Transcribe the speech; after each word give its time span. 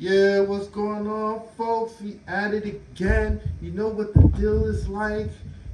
Yeah, 0.00 0.40
what's 0.40 0.68
going 0.68 1.06
on, 1.06 1.42
folks? 1.58 2.00
We 2.00 2.20
at 2.26 2.54
it 2.54 2.64
again. 2.64 3.38
You 3.60 3.72
know 3.72 3.88
what 3.88 4.14
the 4.14 4.28
deal 4.28 4.64
is 4.64 4.88
like. 4.88 5.28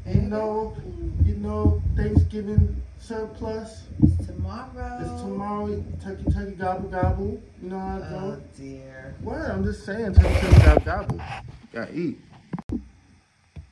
You 0.04 0.22
know, 0.22 0.76
you 1.24 1.36
know, 1.36 1.80
Thanksgiving 1.94 2.82
surplus. 2.98 3.84
It's 4.02 4.26
tomorrow. 4.26 4.98
It's 5.00 5.22
tomorrow. 5.22 5.84
Turkey, 6.02 6.24
turkey, 6.32 6.56
gobble, 6.56 6.88
gobble. 6.88 7.40
You 7.62 7.68
know 7.68 7.78
how 7.78 7.98
it 7.98 8.02
Oh 8.10 8.40
dear. 8.56 9.14
What? 9.22 9.42
I'm 9.42 9.62
just 9.62 9.86
saying, 9.86 10.14
turkey, 10.14 10.34
turkey, 10.40 10.64
gobble, 10.64 10.80
gobble. 10.80 11.16
You 11.22 11.72
gotta 11.72 11.96
eat. 11.96 12.18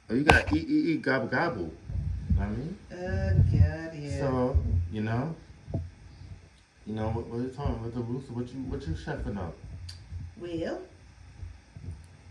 Oh, 0.08 0.14
you 0.14 0.22
gotta 0.22 0.54
eat, 0.54 0.68
eat, 0.68 0.86
eat, 0.86 1.02
gobble, 1.02 1.26
gobble. 1.26 1.62
Know 1.62 1.72
what 2.36 2.44
I 2.44 2.50
mean? 2.50 2.78
Uh, 2.92 2.94
oh 2.94 3.42
God, 3.58 3.98
yeah. 3.98 4.18
So, 4.20 4.56
you 4.92 5.00
know, 5.02 5.34
you 6.86 6.94
know 6.94 7.08
what, 7.08 7.26
what 7.26 7.40
you 7.40 7.48
talking? 7.48 7.82
What 7.82 7.92
the 7.92 8.02
rooster? 8.02 8.32
What 8.32 8.46
you, 8.54 8.60
what 8.60 8.86
you 8.86 8.94
chefing 8.94 9.36
up? 9.36 9.56
Well, 10.44 10.80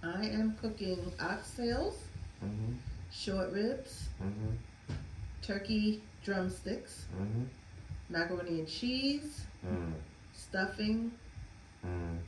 I 0.03 0.25
am 0.27 0.55
cooking 0.61 0.97
oxtails, 1.17 1.95
Mhm, 2.43 2.77
short 3.11 3.51
ribs, 3.51 4.09
mhm, 4.21 4.57
turkey 5.41 6.01
drumsticks, 6.23 7.05
mhm, 7.17 7.47
macaroni 8.09 8.59
and 8.59 8.67
cheese, 8.67 9.45
mm, 9.65 9.93
stuffing, 10.33 11.11
mm. 11.85 12.19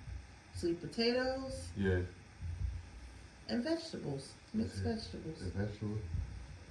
sweet 0.55 0.79
potatoes, 0.81 1.67
Yeah, 1.77 2.01
and 3.49 3.63
vegetables. 3.63 4.33
Mixed 4.53 4.83
vegetables. 4.83 5.39
the 5.39 5.49
vegetable. 5.51 5.99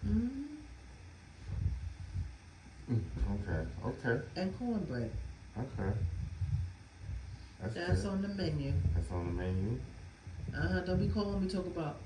hmm 0.02 0.40
Mm, 2.90 3.00
okay, 3.34 3.66
okay, 3.86 4.22
And 4.36 4.58
cornbread. 4.58 5.10
okay. 5.58 5.92
That's, 7.64 7.74
That's 7.76 8.02
good. 8.02 8.10
on 8.10 8.22
the 8.22 8.28
menu. 8.28 8.72
That's 8.94 9.10
on 9.10 9.24
the 9.24 9.32
menu. 9.42 9.80
Uh 10.54 10.68
huh. 10.68 10.80
Don't 10.80 11.00
be 11.00 11.08
calling 11.08 11.42
me 11.42 11.48
talk 11.48 11.66
about. 11.66 11.96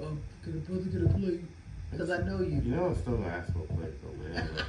Oh, 0.00 0.18
can 0.42 0.54
a 0.54 0.56
brother 0.56 0.82
get 0.90 1.02
a 1.02 1.08
plate? 1.14 1.42
Because 1.92 2.10
I 2.10 2.18
know 2.24 2.40
you. 2.40 2.60
You 2.60 2.74
know 2.74 2.86
I'm 2.86 2.96
still 2.96 3.16
gonna 3.18 3.28
ask 3.28 3.52
for 3.52 3.60
a 3.60 3.66
plate 3.66 4.02
though, 4.02 4.10
anyway. 4.26 4.64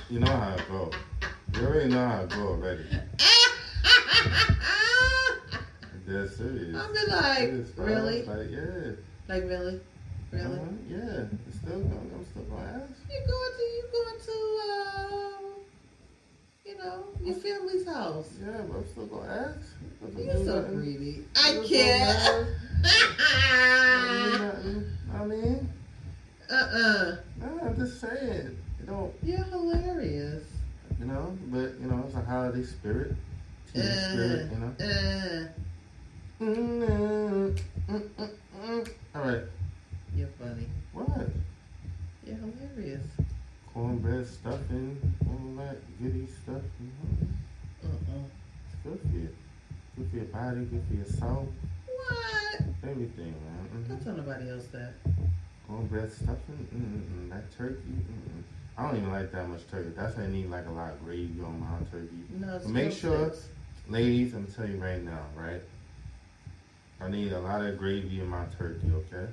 you 0.10 0.20
know 0.20 0.30
how 0.30 0.54
it 0.54 0.62
go. 0.68 0.92
You 1.54 1.66
already 1.66 1.90
know 1.90 2.06
how 2.06 2.20
it 2.22 2.30
go 2.30 2.48
already. 2.48 2.84
Dead 6.06 6.30
serious. 6.30 6.76
I'll 6.76 6.92
be 6.92 6.98
like, 7.10 7.36
Serious, 7.36 7.70
really? 7.76 8.22
Like, 8.22 8.50
yeah. 8.50 8.92
Like 9.28 9.42
really, 9.42 9.80
really? 10.30 10.56
Uh-huh, 10.56 10.72
yeah. 10.88 11.24
It's 11.48 11.58
still 11.58 11.82
I'm 11.82 12.24
still 12.30 12.44
gonna 12.44 12.62
ask. 12.62 12.92
You 13.10 13.20
going 13.26 13.52
to 13.56 13.62
you 13.76 13.84
going 13.92 14.20
to 14.24 14.36
um, 14.70 15.58
you 16.78 16.84
know, 16.84 17.04
your 17.24 17.34
family's 17.34 17.86
house. 17.86 18.30
Yeah, 18.40 18.60
but 18.68 18.76
I'm 18.78 18.86
still 18.88 19.06
gonna 19.06 19.54
ask. 19.56 19.66
You're 20.16 20.36
so 20.44 20.60
nothing. 20.60 20.76
greedy. 20.76 21.24
I 21.36 21.62
can't. 21.66 22.48
I 25.14 25.24
mean, 25.24 25.68
uh 26.50 26.54
uh. 26.54 27.16
no, 27.40 27.46
I'm 27.62 27.76
just 27.76 28.00
saying. 28.00 28.56
You 28.80 28.86
know, 28.86 29.12
You're 29.22 29.44
hilarious. 29.44 30.44
you 30.98 31.06
know, 31.06 31.36
but 31.48 31.74
you 31.80 31.86
know, 31.88 32.04
it's 32.06 32.16
a 32.16 32.22
holiday 32.22 32.64
spirit, 32.64 33.14
team 33.72 33.82
spirit, 33.82 34.50
you 34.52 34.58
know. 34.58 34.72
Uh, 34.80 35.46
mm, 36.40 37.58
mm, 37.88 38.08
mm. 38.62 38.88
All 39.14 39.22
right, 39.22 39.42
you're 40.16 40.28
funny. 40.38 40.66
what? 40.92 41.08
You're 42.24 42.36
hilarious. 42.36 43.06
Cornbread 43.74 44.26
stuffing, 44.26 45.00
all 45.28 45.64
that 45.64 45.76
goody 46.02 46.26
stuff. 46.26 46.62
You 46.80 46.90
Uh 47.84 47.86
uh. 47.88 48.24
it's 48.66 48.76
good 48.82 49.00
for 49.00 49.16
you. 49.16 49.34
Good 49.96 50.10
for 50.10 50.16
your 50.16 50.24
body, 50.26 50.64
good 50.64 50.82
for 50.88 50.94
your 50.94 51.06
soul, 51.06 51.52
What? 51.86 52.60
everything, 52.84 53.34
man. 53.44 53.84
Don't 53.88 53.98
hmm 53.98 54.04
tell 54.04 54.14
nobody 54.14 54.50
else 54.50 54.66
that. 54.68 54.94
Cornbread 55.66 56.10
stuffing, 56.12 56.66
mm-mm, 56.74 57.30
that 57.30 57.50
turkey. 57.56 57.76
Mm-mm. 57.90 58.42
I 58.78 58.86
don't 58.86 58.96
even 58.96 59.10
like 59.12 59.32
that 59.32 59.48
much 59.48 59.66
turkey. 59.70 59.90
That's 59.96 60.16
why 60.16 60.24
I 60.24 60.28
need 60.28 60.48
like 60.50 60.66
a 60.66 60.70
lot 60.70 60.92
of 60.92 61.04
gravy 61.04 61.40
on 61.42 61.60
my 61.60 61.66
turkey. 61.90 62.24
No, 62.30 62.56
it's 62.56 62.64
But 62.64 62.72
make 62.72 62.92
sure-. 62.92 63.32
Ladies, 63.88 64.34
I'm 64.34 64.46
telling 64.46 64.72
you 64.72 64.78
right 64.78 65.02
now, 65.02 65.22
right? 65.34 65.62
I 67.00 67.08
need 67.08 67.32
a 67.32 67.40
lot 67.40 67.62
of 67.64 67.78
gravy 67.78 68.20
in 68.20 68.28
my 68.28 68.44
turkey, 68.58 68.90
okay? 68.92 69.30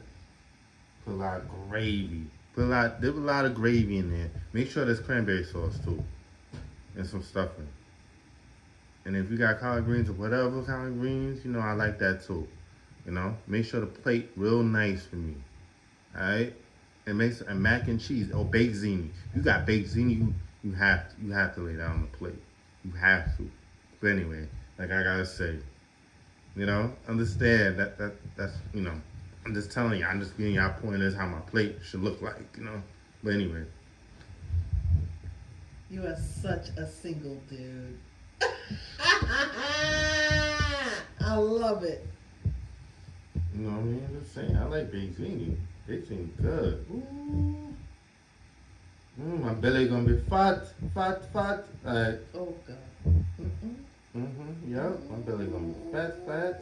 Put 1.03 1.13
a 1.13 1.17
lot 1.17 1.37
of 1.41 1.69
gravy. 1.69 2.27
Put 2.55 2.63
a 2.63 2.67
lot, 2.67 3.01
there's 3.01 3.17
a 3.17 3.19
lot 3.19 3.43
of 3.43 3.53
gravy 3.53 3.97
in 3.97 4.09
there. 4.09 4.31
Make 4.53 4.71
sure 4.71 4.85
there's 4.85 5.01
cranberry 5.01 5.43
sauce 5.43 5.77
too, 5.83 6.01
and 6.95 7.05
some 7.05 7.21
stuffing. 7.21 7.67
And 9.03 9.15
if 9.17 9.29
you 9.29 9.37
got 9.37 9.59
collard 9.59 9.83
greens 9.83 10.09
or 10.09 10.13
whatever 10.13 10.63
collard 10.63 10.97
greens, 10.97 11.43
you 11.43 11.51
know 11.51 11.59
I 11.59 11.73
like 11.73 11.99
that 11.99 12.25
too. 12.25 12.47
You 13.05 13.11
know, 13.11 13.35
make 13.45 13.65
sure 13.65 13.81
the 13.81 13.85
plate 13.85 14.31
real 14.37 14.63
nice 14.63 15.05
for 15.05 15.17
me. 15.17 15.35
All 16.17 16.23
right, 16.23 16.55
and 17.05 17.17
make 17.17 17.33
and 17.45 17.61
mac 17.61 17.89
and 17.89 17.99
cheese 17.99 18.31
or 18.31 18.45
baked 18.45 18.75
ziti. 18.75 19.09
You 19.35 19.41
got 19.41 19.65
baked 19.65 19.89
ziti, 19.89 20.17
you 20.17 20.33
you 20.63 20.71
have 20.71 21.09
to, 21.09 21.25
you 21.25 21.33
have 21.33 21.53
to 21.55 21.61
lay 21.61 21.75
that 21.75 21.87
on 21.87 22.07
the 22.09 22.17
plate. 22.17 22.41
You 22.85 22.91
have 22.93 23.35
to. 23.37 23.51
But 24.01 24.11
anyway, 24.11 24.47
like 24.79 24.91
I 24.91 25.03
gotta 25.03 25.25
say, 25.25 25.59
you 26.55 26.65
know, 26.65 26.93
understand 27.07 27.77
that 27.79 27.97
that 27.97 28.13
that's 28.37 28.53
you 28.73 28.81
know, 28.81 28.95
I'm 29.45 29.53
just 29.53 29.71
telling 29.71 29.99
you, 29.99 30.05
I'm 30.05 30.19
just 30.19 30.35
giving 30.37 30.53
y'all 30.55 30.73
pointers 30.81 31.15
how 31.15 31.27
my 31.27 31.39
plate 31.39 31.77
should 31.83 32.01
look 32.01 32.21
like, 32.21 32.57
you 32.57 32.63
know. 32.65 32.81
But 33.23 33.33
anyway, 33.35 33.63
You 35.89 36.03
are 36.05 36.17
such 36.17 36.69
a 36.77 36.87
single 36.87 37.37
dude. 37.47 37.99
I 41.21 41.35
love 41.35 41.83
it. 41.83 42.05
you 43.55 43.61
know 43.61 43.71
what 43.71 43.79
I 43.79 43.83
mean. 43.83 44.05
I'm 44.09 44.19
just 44.19 44.33
saying, 44.33 44.55
I 44.57 44.65
like 44.65 44.91
ziti. 44.91 45.55
Baked 45.87 46.09
ziti 46.09 46.29
good. 46.41 46.85
Ooh. 46.91 47.55
Mm, 49.21 49.43
my 49.43 49.53
belly 49.53 49.87
gonna 49.87 50.03
be 50.03 50.17
fat, 50.29 50.63
fat, 50.93 51.31
fat. 51.31 51.65
Alright. 51.85 52.19
Oh 52.33 52.53
God. 52.67 52.77
Mm-mm. 53.39 53.75
Mm-hmm. 54.17 54.75
Yep. 54.75 55.09
My 55.09 55.17
belly 55.17 55.45
gonna 55.47 55.67
be 55.67 55.91
fat, 55.91 56.25
fat, 56.27 56.61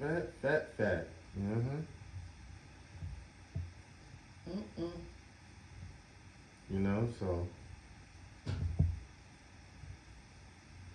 fat, 0.00 0.32
fat, 0.42 0.68
fat. 0.76 1.06
Mm-hmm. 1.38 1.78
Mm-mm. 4.50 4.90
You 6.70 6.78
know, 6.80 7.08
so 7.18 7.46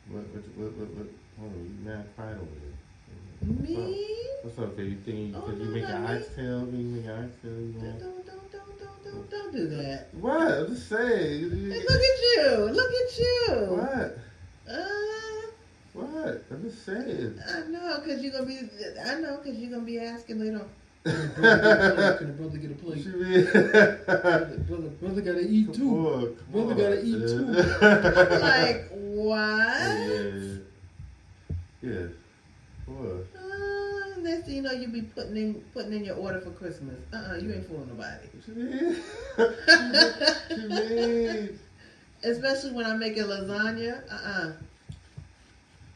what 0.10 0.24
what 0.34 0.44
what 0.56 0.72
what, 0.78 0.90
what 0.98 1.08
hold 1.40 1.52
on, 1.54 1.64
you 1.64 1.86
mad 1.86 2.06
quiet 2.16 2.38
over 2.38 2.46
there. 2.62 3.50
Me? 3.78 4.06
What's 4.44 4.60
up, 4.60 4.76
baby? 4.78 4.92
You 4.92 4.98
think 4.98 5.18
you, 5.30 5.36
Oh, 5.36 5.52
you 5.52 5.66
no, 5.66 5.72
make 5.72 5.84
an 5.84 6.02
not 6.04 6.12
me. 6.12 6.18
oxtail, 6.18 6.60
you 6.72 6.84
make 6.96 7.06
an 7.06 7.26
oxtail, 7.26 7.52
you 7.60 7.74
Don't, 7.74 7.84
know? 7.84 8.00
don't, 8.00 8.26
don't, 8.26 8.52
don't, 8.52 8.80
don't, 8.80 9.04
don't, 9.04 9.30
don't 9.30 9.52
do 9.54 9.68
that. 9.78 10.14
What? 10.14 10.42
I'm 10.42 10.68
just 10.68 10.90
saying. 10.90 11.40
You- 11.42 11.48
you- 11.50 11.72
Hey, 11.74 11.80
look 11.90 12.02
at 12.02 12.20
you. 12.22 12.50
Look 12.72 12.92
at 12.92 13.20
you. 13.20 13.66
What? 13.76 14.18
What? 16.24 16.44
I'm 16.52 16.64
just 16.64 16.86
saying. 16.86 17.42
I 17.46 17.68
know, 17.68 18.00
cause 18.06 18.22
you're 18.22 18.32
gonna 18.32 18.46
be. 18.46 18.60
I 19.06 19.16
know, 19.16 19.38
cause 19.38 19.56
you're 19.56 19.72
gonna 19.72 19.84
be 19.84 20.00
asking 20.00 20.40
later. 20.40 20.62
on, 20.62 20.70
what 21.06 22.18
Can 22.18 22.30
a 22.30 22.34
brother 22.34 22.58
get 22.58 22.72
a 22.72 22.76
plate? 22.76 23.06
you 23.06 23.12
mean? 23.12 23.46
Brother, 24.68 24.88
brother 25.02 25.22
gotta 25.22 25.46
eat 25.46 25.66
Come 25.66 25.76
too. 25.76 25.90
on, 26.08 26.36
come 26.36 26.46
Brother 26.52 26.72
on. 26.72 26.78
gotta 26.78 27.04
eat 27.04 27.28
too. 27.28 27.46
Like 28.40 28.88
what? 28.90 29.82
Yeah. 31.82 31.92
Yeah. 31.92 32.08
What? 32.86 33.28
Uh, 33.38 34.20
next 34.22 34.46
thing 34.46 34.56
you 34.56 34.62
know, 34.62 34.72
you 34.72 34.88
be 34.88 35.02
putting 35.02 35.36
in 35.36 35.56
putting 35.74 35.92
in 35.92 36.06
your 36.06 36.16
order 36.16 36.40
for 36.40 36.52
Christmas. 36.52 36.96
Uh, 37.12 37.32
uh 37.32 37.36
you 37.36 37.52
ain't 37.52 37.68
fooling 37.68 37.90
nobody. 37.90 38.28
What 38.32 38.48
you 38.48 38.56
mean? 38.64 38.96
what? 40.80 41.50
Especially 42.24 42.72
when 42.72 42.86
I'm 42.86 43.00
making 43.00 43.24
lasagna. 43.24 44.02
Uh, 44.10 44.30
uh 44.30 44.54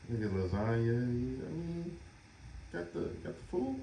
You 0.09 0.17
get 0.17 0.33
lasagna. 0.33 1.03
I 1.03 1.51
mean, 1.51 1.97
got 2.73 2.93
the 2.93 2.99
got 3.23 3.35
the 3.37 3.43
food. 3.51 3.75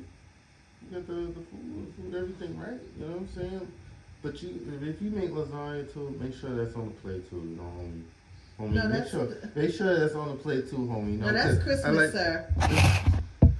You 0.82 0.96
got 0.98 1.06
the 1.06 1.14
the 1.14 1.32
food, 1.50 1.92
food, 1.96 2.14
everything 2.14 2.58
right. 2.58 2.80
You 2.98 3.06
know 3.06 3.12
what 3.12 3.20
I'm 3.20 3.28
saying? 3.34 3.68
But 4.22 4.42
you, 4.42 4.60
if 4.82 5.02
you 5.02 5.10
make 5.10 5.30
lasagna 5.32 5.92
too, 5.92 6.16
make 6.20 6.34
sure 6.34 6.54
that's 6.56 6.74
on 6.76 6.86
the 6.86 6.94
plate 7.02 7.28
too. 7.28 7.36
You 7.36 7.56
know, 7.56 7.62
homie. 7.78 8.02
Homie, 8.58 8.72
No, 8.74 8.88
make 8.88 9.08
sure 9.08 9.28
make 9.54 9.74
sure 9.74 9.98
that's 9.98 10.14
on 10.14 10.28
the 10.28 10.34
plate 10.36 10.70
too, 10.70 10.76
homie. 10.78 11.12
You 11.12 11.18
know, 11.18 11.26
no, 11.26 11.32
that's 11.32 11.58
I 11.58 11.62
Christmas, 11.62 11.96
like- 11.96 12.10
sir. 12.10 13.50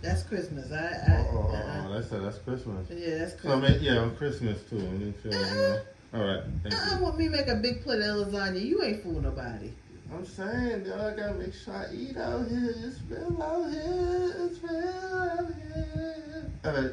That's 0.00 0.22
Christmas. 0.22 0.70
I, 0.70 0.76
Oh, 0.78 1.12
I 1.12 1.18
oh, 1.18 1.28
oh, 1.32 1.54
uh-uh. 1.54 1.84
oh, 1.88 1.92
that's 1.94 2.08
that's 2.10 2.38
Christmas. 2.38 2.86
yeah, 2.90 3.18
that's 3.18 3.32
So 3.42 3.48
I 3.50 3.58
Christmas. 3.58 3.70
mean, 3.82 3.82
yeah, 3.82 3.98
on 3.98 4.14
Christmas 4.16 4.58
too. 4.70 4.78
and 4.78 5.00
you 5.02 5.12
feel, 5.12 5.32
you 5.32 5.38
know. 5.56 5.80
All 6.14 6.24
right, 6.24 6.42
thank 6.62 6.74
Uh, 6.74 6.96
you. 6.96 7.02
want 7.02 7.18
me 7.18 7.24
to 7.24 7.30
make 7.30 7.48
a 7.48 7.56
big 7.56 7.82
plate 7.82 8.00
of 8.02 8.28
lasagna? 8.28 8.64
You 8.64 8.82
ain't 8.84 9.02
fooling 9.02 9.22
nobody. 9.22 9.72
I'm 10.12 10.24
saying, 10.24 10.84
dog, 10.84 11.00
I 11.00 11.16
gotta 11.16 11.34
make 11.34 11.52
sure 11.54 11.74
I 11.74 11.92
eat 11.94 12.16
out 12.16 12.48
here. 12.48 12.74
It's 12.76 13.00
real 13.08 13.42
out 13.42 13.70
here. 13.70 14.34
It's 14.46 14.62
real 14.62 14.88
out 15.12 15.46
here. 15.54 16.50
All 16.64 16.72
right, 16.72 16.90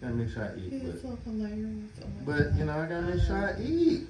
gotta 0.00 0.14
make 0.14 0.28
sure 0.30 0.44
I 0.44 0.56
eat. 0.58 0.72
You're 0.72 0.92
But, 0.92 1.02
so 1.02 1.18
hilarious. 1.24 1.90
Oh 2.02 2.06
but 2.24 2.54
you 2.54 2.64
know, 2.64 2.78
I 2.78 2.86
gotta 2.86 3.02
make 3.02 3.20
sure 3.26 3.36
I 3.36 3.60
eat. 3.60 4.06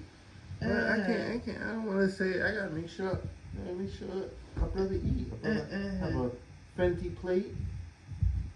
But 0.61 0.69
I 0.71 0.73
Uh, 0.75 1.07
can't, 1.07 1.31
I 1.33 1.39
can't, 1.45 1.63
I 1.63 1.67
don't 1.73 1.87
want 1.87 2.01
to 2.01 2.11
say, 2.11 2.43
I 2.43 2.53
gotta 2.55 2.71
make 2.71 2.89
sure 2.89 3.19
Man, 3.55 3.79
make 3.85 3.93
sure 3.95 4.09
a 4.57 4.67
brother 4.67 4.95
eat. 4.95 5.27
A 5.33 5.35
brother 5.37 5.69
Uh-uh. 5.73 6.07
have 6.07 6.17
a 6.17 6.31
Fenty 6.79 7.15
plate. 7.17 7.55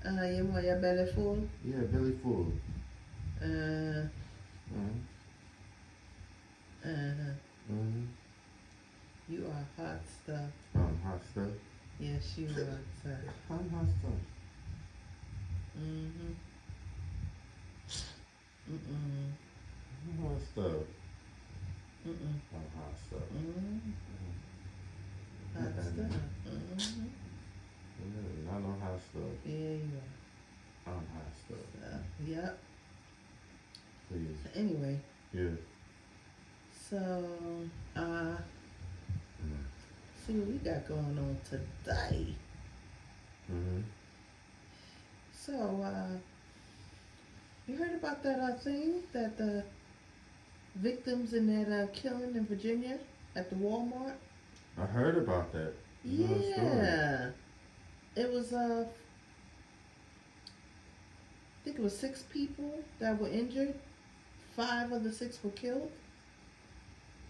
Uh, 0.06 0.22
you 0.24 0.44
want 0.46 0.64
your 0.64 0.76
belly 0.76 1.10
full? 1.14 1.38
Yeah, 1.64 1.80
belly 1.92 2.12
full. 2.22 2.52
Uh, 3.42 4.08
Mm-hmm. 4.66 4.98
uh, 6.84 6.88
Mm-hmm. 7.72 8.04
You 9.28 9.46
are 9.46 9.66
hot 9.82 10.00
stuff. 10.22 10.50
Um, 10.74 10.98
hot 11.04 11.20
stuff. 11.32 11.48
Yes, 11.98 12.34
you 12.38 12.46
are. 12.48 12.80
Sir. 13.02 13.18
I'm 13.50 13.70
hot 13.70 13.86
stuff. 13.98 14.20
Mm-hmm. 15.78 16.32
Mm-mm. 18.70 19.32
I'm 20.08 20.18
hot 20.22 20.40
stuff. 20.52 20.82
Mm-mm. 22.06 22.36
I'm 22.54 22.68
hot 22.76 22.94
stuff. 23.06 23.28
Mm-hmm. 23.34 23.92
Hot 25.54 25.64
Uh-uh. 25.66 25.82
stuff. 25.82 26.20
Mm-hmm. 26.48 27.04
Yeah, 27.98 28.52
not 28.52 28.60
no 28.62 28.76
hot 28.80 29.00
stuff. 29.10 29.22
Yeah, 29.44 29.52
you 29.52 29.90
are. 30.86 30.92
I'm 30.92 31.06
hot 31.14 31.32
stuff. 31.44 31.66
So, 31.80 32.24
yep. 32.26 32.58
Please. 34.08 34.38
Anyway, 34.54 35.00
Yeah. 35.32 35.56
so 36.90 36.98
uh, 37.96 38.00
Mm. 38.00 38.38
See 40.26 40.32
what 40.34 40.48
we 40.48 40.54
got 40.54 40.88
going 40.88 41.18
on 41.18 41.38
today. 41.48 42.34
Mm-hmm. 43.52 43.80
So, 45.32 45.80
uh, 45.84 46.16
you 47.68 47.76
heard 47.76 47.94
about 47.94 48.22
that 48.24 48.40
uh, 48.40 48.54
thing 48.58 49.02
that 49.12 49.38
the 49.38 49.62
victims 50.74 51.32
in 51.32 51.46
that 51.46 51.72
uh, 51.72 51.86
killing 51.92 52.34
in 52.34 52.46
Virginia 52.46 52.98
at 53.36 53.50
the 53.50 53.56
Walmart? 53.56 54.14
I 54.80 54.86
heard 54.86 55.16
about 55.16 55.52
that. 55.52 55.74
You 56.04 56.26
know 56.26 56.34
the 56.34 56.42
story. 56.42 56.66
Yeah, 56.66 57.30
it 58.16 58.32
was 58.32 58.52
uh, 58.52 58.84
I 60.44 61.64
think 61.64 61.78
it 61.78 61.82
was 61.82 61.96
six 61.96 62.24
people 62.24 62.80
that 62.98 63.20
were 63.20 63.28
injured. 63.28 63.74
Five 64.56 64.90
of 64.92 65.04
the 65.04 65.12
six 65.12 65.38
were 65.44 65.50
killed. 65.50 65.90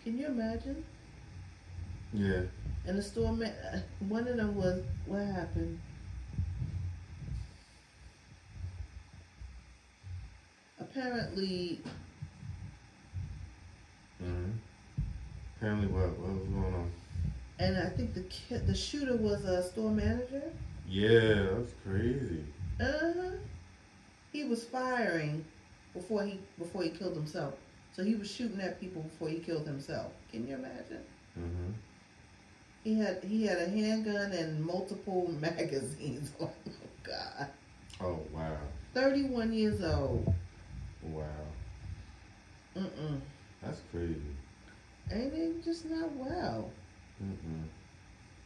Can 0.04 0.18
you 0.18 0.26
imagine? 0.26 0.84
Yeah. 2.12 2.42
And 2.86 2.96
the 2.98 3.02
store 3.02 3.32
man, 3.32 3.52
uh, 3.72 3.80
one 4.08 4.28
of 4.28 4.36
them 4.36 4.54
was 4.54 4.82
what 5.06 5.24
happened. 5.24 5.78
Apparently, 10.78 11.80
Mm-hmm. 14.22 14.50
Apparently, 15.56 15.86
what? 15.88 16.18
What 16.18 16.32
was 16.38 16.48
going 16.48 16.74
on? 16.74 16.90
and 17.58 17.76
I 17.78 17.88
think 17.90 18.14
the 18.14 18.22
ki- 18.22 18.56
the 18.66 18.74
shooter 18.74 19.14
was 19.16 19.44
a 19.44 19.62
store 19.70 19.90
manager. 19.90 20.42
Yeah, 20.88 21.48
that's 21.54 21.72
crazy. 21.84 22.42
Uh 22.80 22.84
huh. 23.14 23.30
He 24.32 24.44
was 24.44 24.64
firing 24.64 25.44
before 25.92 26.24
he 26.24 26.40
before 26.58 26.82
he 26.82 26.88
killed 26.90 27.14
himself. 27.14 27.54
So 27.94 28.02
he 28.04 28.14
was 28.14 28.30
shooting 28.30 28.60
at 28.60 28.80
people 28.80 29.02
before 29.02 29.28
he 29.28 29.38
killed 29.38 29.66
himself. 29.66 30.12
Can 30.30 30.46
you 30.48 30.54
imagine? 30.54 31.04
Mm-hmm. 31.38 31.72
He 32.86 32.94
had 32.94 33.24
he 33.24 33.44
had 33.44 33.58
a 33.58 33.68
handgun 33.68 34.30
and 34.30 34.64
multiple 34.64 35.28
magazines. 35.40 36.30
Oh 36.40 36.50
my 36.64 36.72
god. 37.02 37.48
Oh 38.00 38.20
wow. 38.32 38.58
Thirty 38.94 39.24
one 39.24 39.52
years 39.52 39.82
old. 39.82 40.32
Wow. 41.02 41.46
Mm-mm. 42.76 43.20
That's 43.60 43.80
crazy. 43.90 44.20
Ain't 45.12 45.34
it 45.34 45.64
just 45.64 45.86
not 45.86 46.12
well? 46.12 46.70
Mm-mm. 47.20 47.64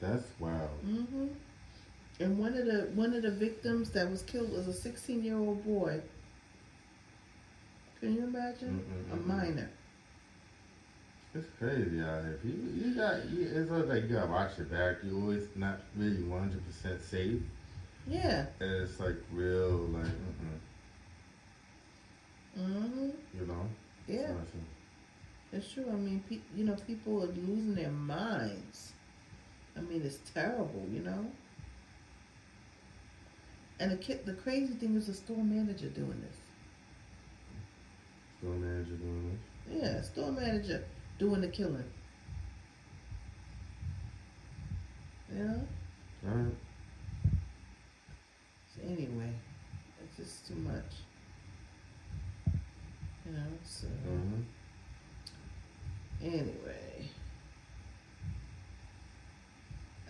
That's 0.01 0.27
wow. 0.39 0.71
Mm-hmm. 0.87 1.27
And 2.21 2.39
one 2.39 2.55
of 2.55 2.65
the 2.65 2.91
one 2.95 3.13
of 3.13 3.21
the 3.23 3.31
victims 3.31 3.91
that 3.91 4.11
was 4.11 4.23
killed 4.23 4.53
was 4.53 4.69
a 4.69 4.73
sixteen 4.73 5.23
year 5.23 5.37
old 5.37 5.63
boy. 5.67 6.01
Can 8.01 8.15
you 8.15 8.25
imagine? 8.25 8.83
Mm-mm, 8.89 9.13
A 9.13 9.17
minor. 9.27 9.71
It's 11.35 11.47
crazy 11.59 12.01
out 12.01 12.25
here. 12.25 12.41
You, 12.45 12.53
you 12.89 12.95
got. 12.95 13.29
You, 13.31 13.49
it's 13.55 13.71
like 13.71 14.03
you 14.03 14.17
gotta 14.17 14.31
watch 14.31 14.59
your 14.59 14.67
back. 14.67 14.97
You 15.05 15.21
always 15.21 15.47
not 15.55 15.81
really 15.97 16.23
one 16.23 16.41
hundred 16.41 16.67
percent 16.67 17.01
safe. 17.03 17.41
Yeah. 18.09 18.47
And 18.59 18.71
it's 18.83 18.99
like 18.99 19.17
real, 19.33 19.77
like, 19.93 20.05
mm-mm, 20.07 20.59
Mm-hmm. 22.59 23.11
you 23.39 23.47
know. 23.47 23.67
Yeah. 24.09 24.33
It's 25.53 25.73
true. 25.73 25.87
I 25.89 25.95
mean, 25.95 26.23
pe- 26.29 26.39
you 26.57 26.65
know, 26.65 26.75
people 26.87 27.23
are 27.23 27.27
losing 27.27 27.75
their 27.75 27.91
minds. 27.91 28.93
I 29.77 29.81
mean, 29.81 30.03
it's 30.05 30.19
terrible, 30.35 30.85
you 30.93 31.01
know. 31.01 31.27
And 33.79 33.93
the 33.93 33.97
kid, 33.97 34.27
the 34.27 34.35
crazy 34.35 34.75
thing 34.75 34.97
is 34.97 35.07
the 35.07 35.15
store 35.15 35.43
manager 35.43 35.89
doing 35.89 36.21
this. 36.27 36.37
Store 38.39 38.55
manager 38.55 38.97
doing 38.97 39.39
this. 39.69 39.83
Yeah, 39.83 40.01
store 40.03 40.33
manager 40.33 40.85
doing 41.21 41.41
the 41.43 41.49
killing. 41.49 41.85
Know. 45.31 45.61
All 46.29 46.35
right. 46.35 46.55
So 48.75 48.83
anyway, 48.85 49.33
it's 50.03 50.17
just 50.17 50.49
too 50.49 50.57
much. 50.57 51.05
You 53.27 53.33
know. 53.33 53.47
So 53.65 53.87
Mm-hmm. 54.09 54.43
anyway. 56.25 57.09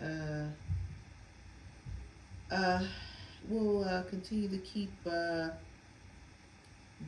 Uh. 0.01 0.47
Uh, 2.51 2.83
we'll 3.47 3.83
uh, 3.85 4.03
continue 4.03 4.49
to 4.49 4.57
keep 4.57 4.91
uh, 5.05 5.49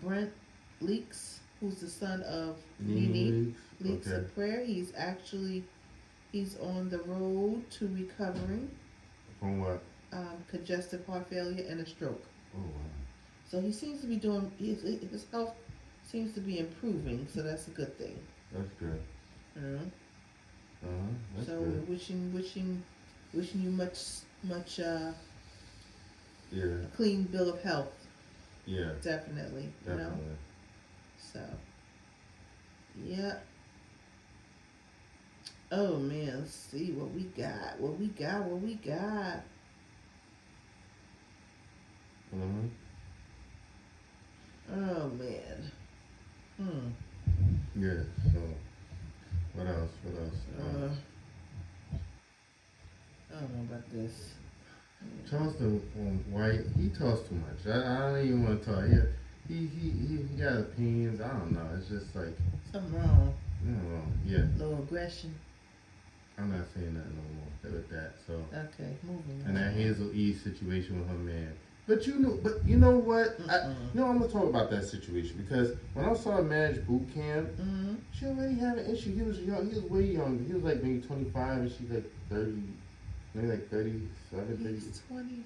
Brentt 0.03 0.31
Leakes, 0.81 1.39
who's 1.63 1.79
the 1.79 1.87
son 1.89 2.21
of 2.23 2.57
Nene 2.79 3.55
Leakes 3.81 4.07
Okay. 4.07 4.15
in 4.17 4.25
prayer. 4.35 4.65
He's 4.65 4.91
actually 4.97 5.63
he's 6.31 6.59
on 6.59 6.89
the 6.89 6.99
road 6.99 7.69
to 7.71 7.87
recovering 7.87 8.69
From 9.39 9.61
what? 9.61 9.81
um, 10.11 10.37
congestive 10.49 11.05
heart 11.07 11.27
failure 11.29 11.65
and 11.69 11.79
a 11.79 11.85
stroke. 11.85 12.23
Oh 12.55 12.59
wow. 12.59 12.89
So 13.49 13.61
he 13.61 13.71
seems 13.71 14.01
to 14.01 14.07
be 14.07 14.17
doing 14.17 14.51
his, 14.59 14.81
his 14.83 15.25
health 15.31 15.55
seems 16.03 16.33
to 16.33 16.41
be 16.41 16.59
improving. 16.59 17.27
So 17.33 17.41
that's 17.41 17.67
a 17.67 17.71
good 17.71 17.97
thing. 17.97 18.19
That's 18.51 18.69
good. 18.79 19.01
You 19.55 19.61
know? 19.61 19.79
Uh 20.83 20.87
huh. 20.87 21.13
That's 21.35 21.47
so 21.47 21.59
good. 21.59 21.87
we're 21.87 21.93
wishing 21.93 22.33
wishing 22.33 22.83
wishing 23.33 23.61
you 23.61 23.69
much 23.71 23.99
much 24.43 24.79
uh, 24.81 25.11
Yeah. 26.51 26.75
clean 26.97 27.23
bill 27.23 27.49
of 27.53 27.61
health. 27.63 27.93
Yeah. 28.65 28.91
Definitely. 29.01 29.69
You 29.87 29.95
know. 29.95 30.13
So, 31.31 31.39
yeah. 33.03 33.35
Oh 35.71 35.97
man, 35.97 36.39
let's 36.39 36.53
see 36.53 36.91
what 36.91 37.11
we 37.11 37.23
got. 37.23 37.79
What 37.79 37.97
we 37.99 38.07
got. 38.07 38.43
What 38.43 38.61
we 38.61 38.75
got. 38.75 39.41
Mm-hmm. 42.35 42.67
Oh 44.71 45.09
man. 45.09 45.71
Hmm. 46.57 46.89
Yeah. 47.75 48.03
So, 48.31 48.39
what 49.55 49.67
else? 49.67 49.91
What 50.03 50.21
else? 50.21 50.41
Uh, 50.59 50.85
Uh, 50.85 50.89
I 53.35 53.39
don't 53.39 53.55
know 53.55 53.75
about 53.75 53.89
this. 53.91 54.33
Charleston 55.29 55.81
um, 55.99 56.23
White, 56.31 56.61
he 56.77 56.89
talks 56.89 57.27
too 57.27 57.35
much. 57.35 57.67
I, 57.67 57.77
I 57.79 57.99
don't 57.99 58.25
even 58.25 58.43
want 58.43 58.63
to 58.63 58.69
talk. 58.71 58.83
Yeah, 58.89 59.05
he, 59.47 59.67
he, 59.67 59.89
he, 59.89 60.17
got 60.41 60.53
opinions. 60.57 61.21
I 61.21 61.27
don't 61.27 61.51
know. 61.51 61.67
It's 61.77 61.89
just 61.89 62.15
like, 62.15 62.35
Something 62.71 62.93
wrong. 62.99 63.33
Don't 63.63 63.83
know. 63.91 64.03
Yeah, 64.25 64.45
Low 64.57 64.73
aggression. 64.79 65.33
I'm 66.37 66.49
not 66.51 66.65
saying 66.73 66.93
nothing 66.95 67.15
no 67.15 67.69
more 67.69 67.77
with 67.77 67.89
that. 67.91 68.13
So, 68.25 68.33
Okay, 68.53 68.95
moving 69.03 69.41
and 69.45 69.49
on. 69.49 69.63
that 69.63 69.73
Hazel 69.73 70.09
E 70.13 70.33
situation 70.33 70.99
with 70.99 71.07
her 71.09 71.15
man. 71.15 71.53
But 71.85 72.07
you 72.07 72.15
know, 72.15 72.39
but 72.41 72.65
you 72.65 72.77
know 72.77 72.97
what? 72.97 73.37
I, 73.49 73.67
you 73.67 73.99
know, 73.99 74.07
I'm 74.07 74.17
gonna 74.17 74.31
talk 74.31 74.49
about 74.49 74.69
that 74.71 74.85
situation 74.85 75.35
because 75.37 75.75
when 75.93 76.05
I 76.05 76.13
saw 76.15 76.41
Marriage 76.41 76.85
Boot 76.87 77.13
Camp, 77.13 77.49
Mm-hmm. 77.59 77.95
she 78.13 78.25
already 78.25 78.55
had 78.55 78.77
an 78.77 78.89
issue. 78.95 79.13
He 79.13 79.21
was 79.21 79.37
young. 79.39 79.69
He 79.69 79.75
was 79.75 79.83
way 79.83 80.03
young. 80.05 80.43
He 80.47 80.53
was 80.53 80.63
like 80.63 80.81
maybe 80.81 81.01
25, 81.01 81.57
and 81.59 81.71
she's 81.71 81.89
like 81.89 82.09
30, 82.29 82.63
maybe 83.35 83.47
like 83.47 83.69
37, 83.69 84.57
30. 84.63 84.73
He's 84.73 85.01
25. 85.09 85.45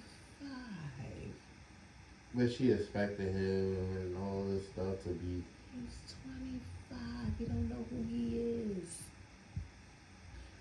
But 2.33 2.51
she 2.51 2.71
expected 2.71 3.27
him 3.33 3.75
and 3.95 4.17
all 4.17 4.43
this 4.49 4.67
stuff 4.67 5.03
to 5.03 5.09
be. 5.09 5.43
He's 5.73 6.15
25. 6.89 7.39
You 7.39 7.45
don't 7.47 7.69
know 7.69 7.85
who 7.89 8.03
he 8.03 8.37
is. 8.37 9.01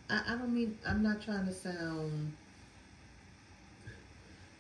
I, 0.08 0.23
I 0.28 0.37
don't 0.37 0.54
mean, 0.54 0.78
I'm 0.87 1.02
not 1.02 1.20
trying 1.20 1.46
to 1.46 1.52
sound, 1.52 2.32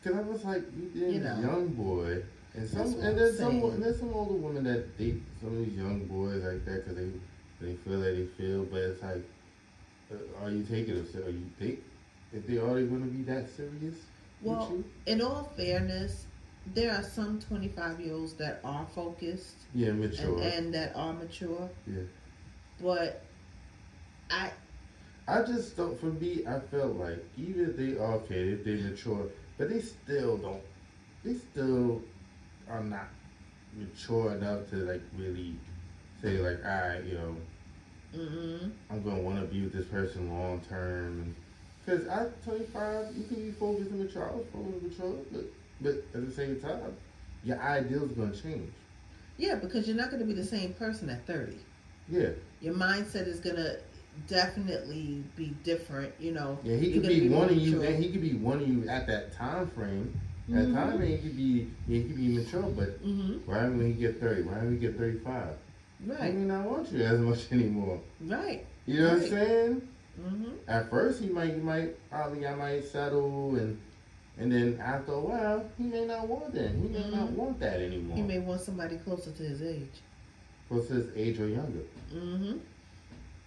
Cause 0.02 0.14
I 0.14 0.20
was 0.20 0.44
like, 0.44 0.62
you 0.76 0.88
did 1.00 1.14
You 1.14 1.20
know. 1.20 1.40
young 1.40 1.68
boy, 1.68 2.22
and 2.54 2.68
some, 2.68 2.94
and 3.00 3.18
there's 3.18 3.38
some, 3.38 3.62
and 3.62 3.82
there's 3.82 3.98
some 3.98 4.12
older 4.12 4.34
women 4.34 4.62
that 4.64 4.96
date 4.96 5.20
some 5.40 5.50
of 5.58 5.64
these 5.66 5.76
young 5.76 6.04
boys 6.04 6.44
like 6.44 6.64
that, 6.64 6.86
cause 6.86 6.94
they, 6.94 7.10
they 7.60 7.74
feel 7.74 8.00
that 8.00 8.14
they 8.14 8.26
feel, 8.40 8.64
but 8.66 8.80
it's 8.82 9.02
like, 9.02 9.24
uh, 10.12 10.44
are 10.44 10.50
you 10.50 10.62
taking 10.62 10.96
it? 10.96 11.14
Are 11.16 11.30
you 11.30 11.46
think 11.58 11.80
if 12.32 12.46
they 12.46 12.58
are 12.58 12.74
they 12.74 12.84
going 12.86 13.02
to 13.02 13.08
be 13.08 13.22
that 13.24 13.48
serious 13.50 13.96
Well, 14.42 14.84
in 15.06 15.20
all 15.22 15.50
fairness, 15.56 16.26
there 16.74 16.92
are 16.92 17.02
some 17.02 17.40
25 17.40 18.00
year 18.00 18.14
olds 18.14 18.34
that 18.34 18.60
are 18.64 18.86
focused 18.94 19.56
Yeah, 19.74 19.92
mature. 19.92 20.40
and, 20.42 20.52
and 20.52 20.74
that 20.74 20.96
are 20.96 21.12
mature. 21.12 21.68
Yeah. 21.86 22.02
But 22.80 23.22
I, 24.30 24.50
I 25.28 25.42
just 25.42 25.76
don't. 25.76 25.98
For 25.98 26.06
me, 26.06 26.44
I 26.46 26.58
felt 26.60 26.96
like 26.96 27.24
even 27.36 27.70
if 27.70 27.76
they 27.76 27.98
are 27.98 28.14
okay, 28.14 28.50
if 28.50 28.64
they 28.64 28.74
mature, 28.76 29.26
but 29.58 29.70
they 29.70 29.80
still 29.80 30.36
don't. 30.36 30.62
They 31.24 31.34
still 31.34 32.02
are 32.70 32.82
not 32.82 33.08
mature 33.76 34.32
enough 34.36 34.68
to 34.70 34.76
like 34.76 35.02
really 35.16 35.54
say 36.22 36.38
like, 36.38 36.64
all 36.64 36.88
right, 36.88 37.04
you 37.04 37.14
know, 37.14 37.36
mm 38.14 38.70
I'm 38.90 39.02
gonna 39.02 39.20
want 39.22 39.40
to 39.40 39.46
be 39.46 39.62
with 39.62 39.72
this 39.72 39.86
person 39.86 40.32
long 40.32 40.60
term. 40.68 41.34
Because 41.84 42.06
at 42.08 42.42
25, 42.44 43.16
you 43.16 43.24
can 43.24 43.36
be 43.36 43.50
focused 43.52 43.90
and 43.90 44.02
mature. 44.04 44.28
I 44.28 44.34
was 44.34 44.46
focused 44.52 44.72
and 44.74 44.90
mature, 44.90 45.14
but 45.32 45.44
but 45.80 45.94
at 46.14 46.26
the 46.26 46.32
same 46.32 46.60
time, 46.60 46.96
your 47.44 47.60
ideals 47.60 48.12
gonna 48.12 48.34
change. 48.34 48.72
yeah, 49.38 49.54
because 49.56 49.86
you're 49.86 49.96
not 49.96 50.10
going 50.10 50.20
to 50.20 50.26
be 50.26 50.32
the 50.32 50.44
same 50.44 50.72
person 50.74 51.10
at 51.10 51.26
30. 51.26 51.58
Yeah, 52.08 52.28
Your 52.60 52.74
mindset 52.74 53.26
is 53.26 53.40
going 53.40 53.56
to 53.56 53.78
definitely 54.28 55.24
be 55.36 55.48
different. 55.62 56.12
You 56.18 56.32
know, 56.32 56.58
yeah. 56.64 56.76
He 56.76 56.92
could 56.92 57.02
be 57.02 57.20
be 57.20 57.28
more 57.28 57.40
wanting 57.40 57.60
you, 57.60 57.82
and 57.82 58.02
he 58.02 58.10
could 58.10 58.22
be 58.22 58.34
wanting 58.34 58.68
you 58.82 58.88
at 58.88 59.06
that 59.08 59.32
time 59.32 59.68
frame. 59.68 60.18
That 60.48 60.68
Mhm. 60.68 60.72
time 60.74 60.96
frame, 60.98 61.16
he 61.18 61.22
could 61.28 61.36
be, 61.36 61.70
yeah, 61.88 61.98
he 61.98 62.04
could 62.04 62.16
be 62.16 62.28
mature, 62.28 62.62
but 62.70 62.88
hmm 63.02 63.38
right 63.46 63.68
when 63.68 63.86
he 63.86 63.92
get 63.92 64.20
30, 64.20 64.42
right 64.42 64.62
when 64.62 64.72
he 64.72 64.78
get 64.78 64.96
35, 64.96 65.34
Right. 65.34 65.56
he 66.00 66.06
right, 66.12 66.34
may 66.34 66.44
not 66.44 66.64
want 66.70 66.90
you 66.92 67.02
as 67.02 67.18
much 67.20 67.40
anymore. 67.52 68.00
right. 68.20 68.64
You 68.86 69.00
know 69.02 69.08
what 69.08 69.12
I'm 69.14 69.20
Right. 69.20 69.30
saying? 69.30 69.82
hmm 70.16 70.44
At 70.68 70.88
first, 70.88 71.20
he 71.20 71.28
might, 71.28 71.54
he 71.54 71.60
might, 71.60 72.08
probably, 72.10 72.46
I 72.46 72.54
might 72.54 72.84
settle, 72.84 73.56
and 73.56 73.76
and 74.38 74.52
then 74.52 74.78
after 74.82 75.12
a 75.12 75.20
while, 75.20 75.64
he 75.78 75.84
may 75.84 76.04
not 76.04 76.28
want 76.28 76.52
that. 76.54 76.70
He 76.70 76.88
may 76.88 77.10
not 77.10 77.28
Mhm. 77.28 77.32
want 77.32 77.58
that 77.60 77.80
anymore. 77.80 78.16
He 78.16 78.22
may 78.22 78.38
want 78.38 78.60
somebody 78.60 78.96
closer 78.98 79.30
to 79.32 79.42
his 79.42 79.62
age. 79.62 80.02
Plus 80.68 80.88
his 80.88 81.06
age 81.16 81.38
or 81.40 81.48
younger. 81.48 81.84
hmm 82.12 82.52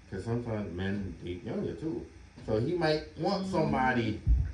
Because 0.09 0.25
sometimes 0.25 0.73
men 0.75 1.13
date 1.23 1.43
younger 1.43 1.73
too. 1.75 2.05
So 2.47 2.59
he 2.59 2.73
might 2.73 3.03
want 3.19 3.45
Mhm. 3.45 3.51
somebody 3.51 4.21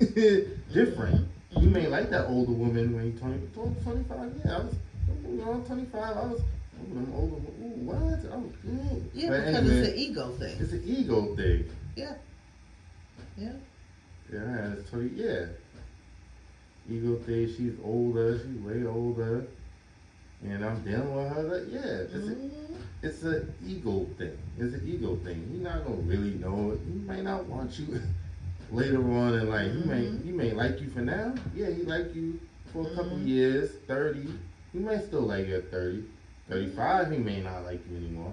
different. 0.72 1.26
Mhm. 1.54 1.62
You 1.62 1.70
may 1.70 1.86
like 1.86 2.10
that 2.10 2.26
older 2.26 2.52
woman 2.52 2.94
when 2.94 3.04
you're 3.12 3.18
20, 3.18 3.46
20, 3.54 3.74
25. 3.82 4.32
Yeah, 4.44 4.56
I 4.56 4.58
was, 4.64 4.74
you 5.26 5.36
know, 5.38 5.62
25. 5.66 6.16
I 6.16 6.26
was, 6.26 6.40
ooh, 6.40 6.98
I'm 6.98 7.12
older. 7.14 7.36
Ooh, 7.36 7.86
what? 7.86 7.96
I 7.96 8.36
was. 8.36 8.52
Yeah, 9.14 9.28
But 9.30 9.46
because 9.46 9.54
anyway, 9.54 9.76
it's 9.78 9.88
an 9.88 9.96
ego 9.98 10.30
thing. 10.32 10.56
it's 10.60 10.72
an 10.72 10.82
ego 10.84 11.34
thing. 11.36 11.64
Yeah. 11.96 12.14
Yeah. 13.38 13.52
Yeah, 14.30 14.72
it's 14.72 14.90
20, 14.90 15.08
yeah. 15.14 15.46
Ego 16.90 17.16
thing, 17.16 17.48
she's 17.48 17.74
older, 17.84 18.38
she's 18.38 18.60
way 18.60 18.84
older. 18.86 19.46
And 20.44 20.64
I'm 20.64 20.82
dealing 20.82 21.14
with 21.14 21.32
her. 21.32 21.42
Like, 21.42 21.72
yeah, 21.72 21.80
it's 22.02 22.14
a, 22.14 22.18
Mhm. 22.18 22.50
it's 23.02 23.22
an 23.22 23.52
ego 23.66 24.06
thing. 24.18 24.36
It's 24.58 24.74
an 24.74 24.86
ego 24.86 25.16
thing. 25.16 25.48
He's 25.50 25.62
not 25.62 25.84
gonna 25.84 25.96
really 26.02 26.34
know 26.34 26.72
it. 26.72 26.80
He 26.86 26.98
may 27.00 27.22
not 27.22 27.46
want 27.46 27.78
you 27.78 28.00
later 28.70 29.02
on 29.12 29.34
in 29.34 29.48
life. 29.48 29.72
He 29.72 29.82
may 29.88 30.04
Mhm. 30.06 30.24
he 30.24 30.32
may 30.32 30.52
like 30.52 30.80
you 30.80 30.88
for 30.90 31.00
now. 31.00 31.34
Yeah, 31.54 31.70
he 31.70 31.82
like 31.82 32.14
you 32.14 32.38
for 32.72 32.82
a 32.86 32.94
couple 32.94 33.16
Mhm. 33.18 33.26
years, 33.26 33.70
thirty. 33.86 34.28
He 34.72 34.78
may 34.78 35.00
still 35.00 35.22
like 35.22 35.48
you 35.48 35.56
at 35.56 35.70
30. 35.70 36.04
35, 36.48 37.10
he 37.10 37.18
may 37.18 37.40
not 37.42 37.64
like 37.64 37.80
you 37.90 37.96
anymore. 37.96 38.32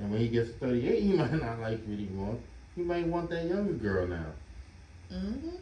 And 0.00 0.10
when 0.10 0.20
he 0.20 0.28
gets 0.28 0.50
to 0.50 0.56
38, 0.58 1.02
he 1.02 1.12
might 1.16 1.32
not 1.40 1.60
like 1.60 1.86
you 1.86 1.94
anymore. 1.94 2.36
He 2.74 2.82
might 2.82 3.06
want 3.06 3.28
that 3.30 3.44
younger 3.46 3.74
girl 3.74 4.06
now. 4.08 4.32
Mm-hmm. 5.12 5.56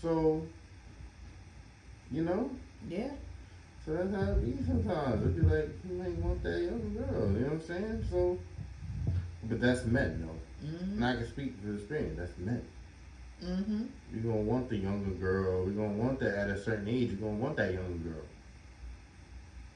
So, 0.00 0.46
you 2.10 2.22
know, 2.24 2.50
Yeah. 2.88 3.12
so 3.84 3.94
that's 3.94 4.14
how 4.14 4.32
it 4.32 4.44
be 4.58 4.64
sometimes. 4.64 5.22
It'd 5.22 5.36
be 5.36 5.42
like, 5.54 5.68
he 5.86 5.92
might 5.94 6.16
want 6.16 6.42
that 6.42 6.60
younger 6.60 7.00
girl, 7.00 7.32
you 7.32 7.38
know 7.40 7.44
what 7.46 7.52
I'm 7.52 7.60
saying? 7.62 8.04
So, 8.10 8.38
but 9.48 9.60
that's 9.60 9.84
men, 9.86 10.20
though. 10.26 10.66
Mhm. 10.68 10.94
And 10.96 11.04
I 11.04 11.16
can 11.16 11.26
speak 11.26 11.60
to 11.62 11.66
the 11.68 11.74
experience. 11.78 12.18
That's 12.18 12.36
men. 12.38 12.62
Mhm. 13.42 13.86
You're 14.12 14.22
gonna 14.22 14.42
want 14.42 14.68
the 14.68 14.76
younger 14.76 15.12
girl. 15.12 15.64
You're 15.64 15.74
gonna 15.86 15.96
want 15.98 16.20
that 16.20 16.34
at 16.36 16.50
a 16.50 16.60
certain 16.62 16.88
age. 16.88 17.10
You're 17.12 17.20
gonna 17.20 17.40
want 17.42 17.56
that 17.56 17.72
younger 17.72 18.10
girl. 18.10 18.24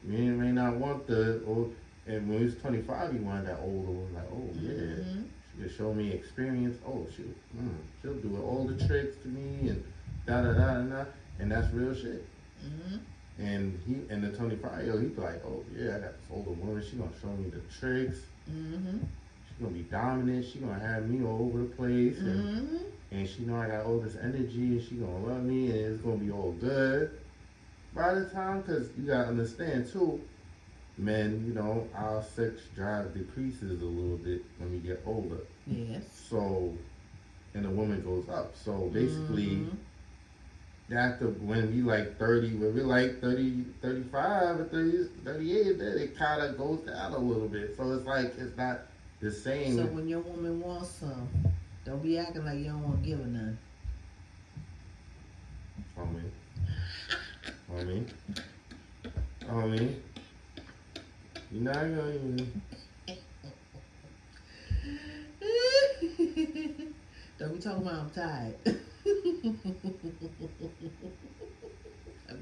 You 0.07 0.33
may 0.35 0.53
not 0.53 0.77
want 0.77 1.07
the 1.07 1.43
old. 1.47 1.75
And 2.07 2.29
when 2.29 2.39
he 2.41 2.45
was 2.45 2.57
25, 2.57 3.13
he 3.13 3.19
wanted 3.21 3.47
that 3.47 3.61
older 3.61 3.91
one. 3.91 4.13
Like, 4.13 4.31
oh 4.31 4.51
yeah, 4.61 4.71
Mhm. 4.71 5.25
she 5.51 5.63
can 5.63 5.71
show 5.71 5.95
me 5.95 6.13
experience. 6.13 6.77
Oh, 6.87 7.07
she, 7.17 7.23
mm, 7.23 7.77
she'll 8.03 8.17
do 8.17 8.37
all 8.37 8.67
the 8.67 8.87
tricks 8.87 9.17
to 9.23 9.29
me 9.29 9.71
and 9.71 9.83
da 10.27 10.43
da 10.43 10.53
da 10.53 10.75
da 10.75 10.83
da. 10.83 11.05
And 11.39 11.51
that's 11.51 11.73
real 11.73 11.95
shit. 11.95 12.25
Mhm. 12.65 13.01
And 13.39 13.79
he 13.87 13.97
and 14.11 14.23
the 14.23 14.31
25 14.31 14.85
year 14.85 14.93
old, 14.93 15.03
he'd 15.03 15.17
be 15.17 15.23
like, 15.23 15.45
oh 15.45 15.65
yeah, 15.77 15.97
I 15.97 16.01
got 16.01 16.13
this 16.21 16.31
older 16.31 16.51
woman. 16.51 16.83
She 16.89 16.97
gonna 16.97 17.11
show 17.21 17.29
me 17.37 17.51
the 17.51 17.61
tricks. 17.79 18.21
Mhm. 18.51 19.01
She 19.49 19.63
gonna 19.65 19.75
be 19.77 19.83
dominant. 19.83 20.45
She 20.45 20.59
gonna 20.61 20.79
have 20.79 21.09
me 21.09 21.25
all 21.25 21.43
over 21.47 21.59
the 21.59 21.65
place. 21.75 22.19
And 22.19 22.69
Mhm. 22.69 22.83
and 23.11 23.29
she 23.29 23.45
know 23.45 23.57
I 23.57 23.69
got 23.69 23.87
all 23.87 23.99
this 24.01 24.17
energy 24.17 24.79
and 24.79 24.83
she 24.83 24.97
gonna 24.97 25.27
love 25.27 25.43
me 25.45 25.71
and 25.71 25.79
it's 25.79 26.01
gonna 26.03 26.17
be 26.17 26.31
all 26.31 26.53
good 26.53 27.11
by 27.95 28.15
the 28.15 28.25
time 28.27 28.61
because 28.61 28.89
you 28.97 29.05
gotta 29.07 29.29
understand 29.29 29.87
too 29.89 30.21
men 30.97 31.45
you 31.47 31.53
know 31.55 31.87
our 31.95 32.23
sex 32.23 32.63
drive 32.75 33.13
decreases 33.15 33.83
a 33.83 33.85
little 33.85 34.17
bit 34.17 34.45
when 34.59 34.71
we 34.73 34.79
get 34.79 35.01
older 35.07 35.39
Yes. 35.67 36.03
so 36.29 36.73
and 37.55 37.65
the 37.65 37.71
woman 37.71 38.01
goes 38.03 38.29
up 38.29 38.57
so 38.57 38.89
basically 38.93 39.47
Mhm. 39.47 39.77
After 40.93 41.29
when 41.29 41.75
we 41.75 41.81
like 41.81 42.19
30 42.19 42.57
when 42.57 42.75
we 42.75 42.83
like 42.83 43.21
30 43.21 43.65
35 43.81 44.61
or 44.61 44.65
30, 44.65 45.09
38 45.25 45.79
then 45.79 45.99
it 45.99 46.19
kind 46.19 46.43
of 46.43 46.59
goes 46.59 46.81
down 46.81 47.13
a 47.13 47.19
little 47.19 47.49
bit 47.49 47.75
so 47.77 47.93
it's 47.93 48.07
like 48.07 48.35
it's 48.39 48.57
not 48.57 48.81
the 49.21 49.31
same 49.31 49.77
So 49.77 49.85
when 49.87 50.07
your 50.07 50.21
woman 50.21 50.61
wants 50.61 50.91
some, 50.91 51.29
don't 51.87 52.03
be 52.03 52.19
acting 52.19 52.45
like 52.45 52.59
you 52.59 52.67
don't 52.67 52.83
want 52.83 53.03
to 53.03 53.09
give 53.09 53.19
her 53.19 53.25
none. 53.25 53.59
Homie. 55.99 56.31
Homie. 57.73 58.05
Homie. 59.45 59.95
You're 61.51 61.63
not 61.63 61.75
gonna 61.75 62.37
don't 67.39 67.55
be 67.55 67.61
talking 67.61 67.83
about 67.83 68.01
I'm 68.01 68.11
tired. 68.11 68.57
I'm 69.45 69.55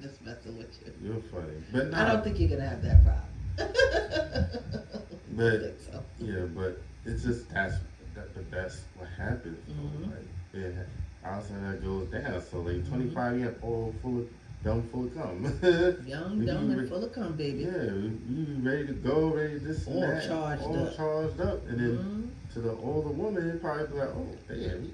just 0.00 0.22
messing 0.24 0.56
with 0.58 0.78
you. 0.86 0.92
You're 1.02 1.20
funny. 1.22 1.54
But 1.72 1.92
I 1.94 2.12
don't 2.12 2.22
think 2.22 2.38
you're 2.38 2.48
gonna 2.50 2.68
have 2.68 2.82
that 2.82 3.04
problem. 3.04 3.28
I 3.58 5.36
But- 5.36 5.80
so. 5.80 6.02
Yeah, 6.20 6.44
but 6.54 6.80
it's 7.04 7.24
just 7.24 7.50
that's 7.50 7.74
that, 8.14 8.32
but 8.34 8.48
that's 8.50 8.82
what 8.96 9.08
happens. 9.18 9.58
Mhm. 9.68 10.10
Like, 10.12 10.28
yeah, 10.54 10.84
also 11.28 11.54
that 11.64 11.82
goes 11.82 12.08
down. 12.08 12.40
So 12.50 12.60
like 12.60 12.76
Mhm. 12.76 12.88
25, 12.88 13.38
you 13.38 13.44
have 13.46 13.56
all 13.64 13.92
full 14.02 14.18
of 14.20 14.28
dumb, 14.62 14.82
full 14.92 15.06
of 15.06 15.14
cum. 15.14 15.42
Young, 16.06 16.44
dumb, 16.46 16.70
and 16.70 16.80
re- 16.82 16.88
full 16.88 17.02
of 17.04 17.12
cum, 17.12 17.32
baby. 17.36 17.64
yeah, 17.64 17.92
we 17.92 18.44
ready 18.62 18.86
to 18.86 18.92
go, 18.92 19.34
ready 19.34 19.58
to 19.58 19.64
this 19.64 19.86
and 19.88 19.96
All 19.96 20.00
that, 20.02 20.24
charged 20.28 20.62
all 20.62 20.86
up. 20.86 20.96
charged 20.96 21.40
up, 21.40 21.66
and 21.68 21.80
then 21.80 21.98
Mhm. 21.98 22.52
to 22.54 22.60
the 22.60 22.72
older 22.76 23.08
woman, 23.08 23.48
it 23.50 23.60
probably 23.60 23.86
be 23.88 23.94
like, 23.94 24.08
oh, 24.10 24.26
damn, 24.48 24.92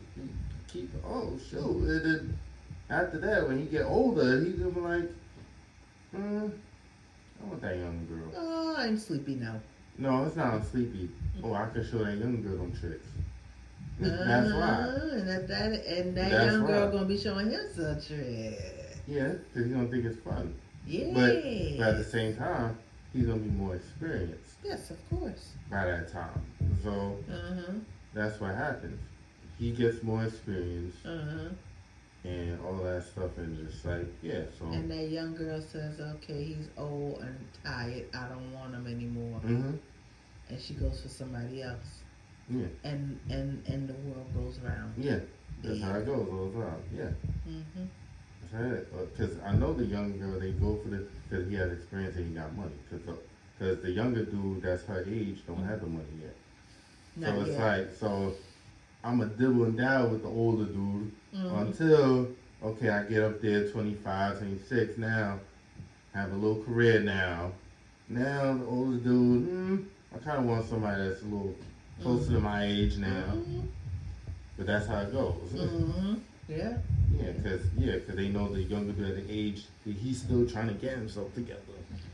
keep, 0.68 0.90
oh, 1.06 1.32
shoot. 1.50 1.60
And 1.60 2.04
then 2.04 2.38
after 2.90 3.18
that, 3.18 3.46
when 3.48 3.58
he 3.58 3.64
get 3.66 3.84
older, 3.84 4.40
he 4.44 4.52
gonna 4.52 4.70
be 4.70 4.80
like, 4.80 5.10
hmm, 6.14 6.46
I 7.42 7.46
want 7.46 7.60
that 7.62 7.76
young 7.76 8.06
girl. 8.08 8.32
Oh, 8.37 8.75
I'm 8.78 8.96
sleepy 8.96 9.34
now. 9.37 9.60
No, 9.98 10.25
it's 10.25 10.37
not 10.37 10.54
I'm 10.54 10.62
sleepy. 10.62 11.10
Oh, 11.42 11.54
I 11.54 11.68
can 11.70 11.84
show 11.88 11.98
that 12.04 12.16
young 12.18 12.42
girl 12.42 12.56
them 12.58 12.72
tricks. 12.78 13.06
That's 14.00 14.52
why. 14.52 14.60
Uh, 14.60 15.08
And 15.14 15.28
that, 15.28 15.48
that 15.48 15.72
and 15.87 16.16
that 16.16 16.30
That's 16.30 16.52
young 16.52 16.66
girl 16.66 16.87
why. 16.87 16.92
gonna 16.92 17.04
be 17.06 17.18
showing 17.18 17.50
him 17.50 17.60
some 17.75 18.00
tricks. 18.00 18.62
Yeah, 19.08 19.28
because 19.28 19.66
he's 19.66 19.75
gonna 19.75 19.88
think 19.88 20.04
it's 20.04 20.18
fun. 20.20 20.54
Yeah. 20.87 21.10
But, 21.12 21.42
but 21.78 21.88
at 21.88 21.96
the 21.98 22.04
same 22.04 22.37
time, 22.37 22.78
he's 23.12 23.26
gonna 23.26 23.40
be 23.40 23.50
more 23.50 23.75
experienced 23.75 24.54
yes, 24.64 24.90
of 24.90 25.10
course. 25.10 25.52
by 25.70 25.84
that 25.87 26.12
time. 26.12 26.40
So 26.82 27.16
Uh 27.30 27.54
huh. 27.54 27.72
that's 28.14 28.40
what 28.40 28.54
happens. 28.54 29.00
He 29.58 29.72
gets 29.72 30.02
more 30.02 30.24
experience 30.24 30.94
Uh 31.04 31.18
huh. 31.30 31.48
and 32.24 32.60
all 32.60 32.82
that 32.84 33.02
stuff, 33.02 33.36
and 33.38 33.56
just 33.56 33.84
like 33.84 34.06
yeah. 34.22 34.42
So 34.58 34.66
And 34.66 34.90
that 34.90 35.08
young 35.08 35.34
girl 35.34 35.60
says, 35.60 36.00
"Okay, 36.00 36.44
he's 36.44 36.68
old 36.76 37.20
and 37.20 37.36
tired. 37.64 38.06
I 38.14 38.28
don't 38.28 38.52
want 38.52 38.74
him 38.74 38.86
anymore." 38.86 39.38
hmm 39.40 39.72
And 40.48 40.60
she 40.60 40.74
goes 40.74 41.02
for 41.02 41.08
somebody 41.08 41.62
else. 41.62 42.02
Yeah. 42.48 42.66
And 42.84 43.18
and 43.30 43.62
and 43.66 43.88
the 43.88 43.94
world 44.06 44.32
goes 44.34 44.58
round. 44.60 44.92
yeah, 44.96 45.18
that's 45.62 45.80
how 45.82 45.94
it 45.94 46.06
goes 46.06 46.28
all 46.30 46.48
the 46.48 46.60
time. 46.64 46.82
Yeah. 46.96 47.10
Mm-hmm. 47.48 47.84
That's 48.40 48.52
how 48.54 48.70
it. 48.70 49.16
Because 49.16 49.38
I 49.44 49.52
know 49.54 49.72
the 49.72 49.84
young 49.84 50.18
girl, 50.18 50.38
they 50.38 50.52
go 50.52 50.76
for 50.82 50.88
the 50.88 51.04
because 51.28 51.48
he 51.48 51.54
has 51.56 51.70
experience 51.72 52.16
and 52.16 52.26
he 52.28 52.34
got 52.34 52.54
money. 52.56 52.72
Because 52.90 53.80
the 53.82 53.90
younger 53.90 54.24
dude 54.24 54.62
that's 54.62 54.84
her 54.84 55.04
age 55.08 55.38
don't 55.46 55.64
have 55.64 55.80
the 55.80 55.86
money 55.86 56.14
yet. 56.22 56.34
Not 57.16 57.34
so 57.34 57.40
it's 57.42 57.50
yet. 57.50 57.58
like 57.58 57.92
so 57.92 58.32
I'm 59.04 59.20
a 59.20 59.26
dibble 59.26 59.64
and 59.64 59.76
dabble 59.76 60.10
with 60.10 60.22
the 60.22 60.28
older 60.28 60.64
dude 60.64 61.12
Mhm. 61.34 61.60
until 61.62 62.28
okay, 62.62 62.88
I 62.88 63.04
get 63.04 63.22
up 63.22 63.40
there 63.40 63.68
25, 63.68 64.38
26 64.38 64.98
now, 64.98 65.38
have 66.12 66.32
a 66.32 66.34
little 66.34 66.62
career 66.64 67.00
now. 67.00 67.52
Now 68.08 68.54
the 68.58 68.64
older 68.64 68.96
dude, 68.96 69.44
hmm, 69.44 69.76
I 70.14 70.18
kind 70.18 70.38
of 70.38 70.44
want 70.46 70.68
somebody 70.68 71.08
that's 71.08 71.22
a 71.22 71.24
little 71.26 71.54
closer 72.02 72.32
to 72.32 72.40
my 72.40 72.64
age 72.64 72.96
now, 72.96 73.34
Mhm. 73.34 73.68
but 74.56 74.66
that's 74.66 74.86
how 74.86 75.00
it 75.02 75.12
goes. 75.12 75.34
Mhm. 75.54 76.20
Yeah. 76.48 76.78
Yeah, 77.16 77.32
cause 77.44 77.60
yeah, 77.76 77.98
'cause 77.98 78.16
they 78.16 78.28
know 78.28 78.52
the 78.52 78.62
younger 78.62 78.92
dude 78.92 79.10
at 79.18 79.26
the 79.28 79.32
age 79.32 79.66
he's 79.84 80.22
still 80.22 80.46
trying 80.48 80.68
to 80.68 80.74
get 80.74 80.96
himself 80.96 81.32
together. 81.34 81.60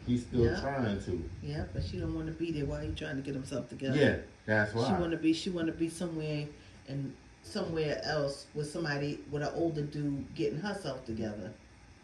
He's 0.07 0.23
still 0.23 0.45
Yeah. 0.45 0.61
trying 0.61 1.01
to. 1.05 1.23
Yeah, 1.43 1.65
but 1.73 1.83
she 1.85 1.99
don't 1.99 2.15
want 2.15 2.27
to 2.27 2.33
be 2.33 2.51
there 2.53 2.67
while 2.67 2.81
he 2.81 2.93
trying 2.93 3.17
to 3.17 3.23
get 3.23 3.35
himself 3.35 3.69
together. 3.71 3.97
Yeah, 3.97 4.17
that's 4.45 4.75
why. 4.75 4.87
She 4.87 4.93
want 5.01 5.13
to 5.13 5.17
be. 5.17 5.33
She 5.33 5.51
want 5.51 5.69
to 5.69 5.73
be 5.73 5.89
somewhere 5.89 6.47
and 6.89 7.15
somewhere 7.43 8.01
else 8.05 8.47
with 8.55 8.71
somebody 8.71 9.21
with 9.31 9.43
an 9.43 9.51
older 9.55 9.83
dude 9.83 10.35
getting 10.35 10.59
herself 10.61 11.05
together. 11.05 11.53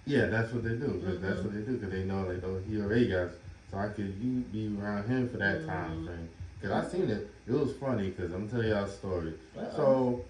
Yeah, 0.06 0.26
that's 0.26 0.52
what 0.52 0.64
they 0.64 0.74
do. 0.76 1.00
'cause 1.04 1.20
That's 1.20 1.40
what 1.42 1.54
they 1.54 1.60
do. 1.62 1.78
Cause 1.78 1.90
they 1.90 2.04
know 2.04 2.22
like 2.24 2.42
oh 2.44 2.60
he 2.68 2.80
already 2.80 3.08
got. 3.08 3.30
So 3.70 3.78
I 3.78 3.88
could 3.88 4.14
you 4.20 4.40
be 4.52 4.76
around 4.76 5.08
him 5.08 5.28
for 5.28 5.36
that 5.38 5.66
time 5.66 5.98
Mhm. 5.98 6.06
frame. 6.06 6.28
Cause 6.60 6.70
I 6.72 6.88
seen 6.88 7.08
it. 7.10 7.30
It 7.46 7.52
was 7.52 7.72
funny. 7.74 8.10
Cause 8.10 8.32
I'm 8.32 8.48
telling 8.48 8.68
y'all 8.68 8.84
a 8.84 8.88
story. 8.90 9.34
Uh-oh. 9.56 9.76
So 9.76 10.24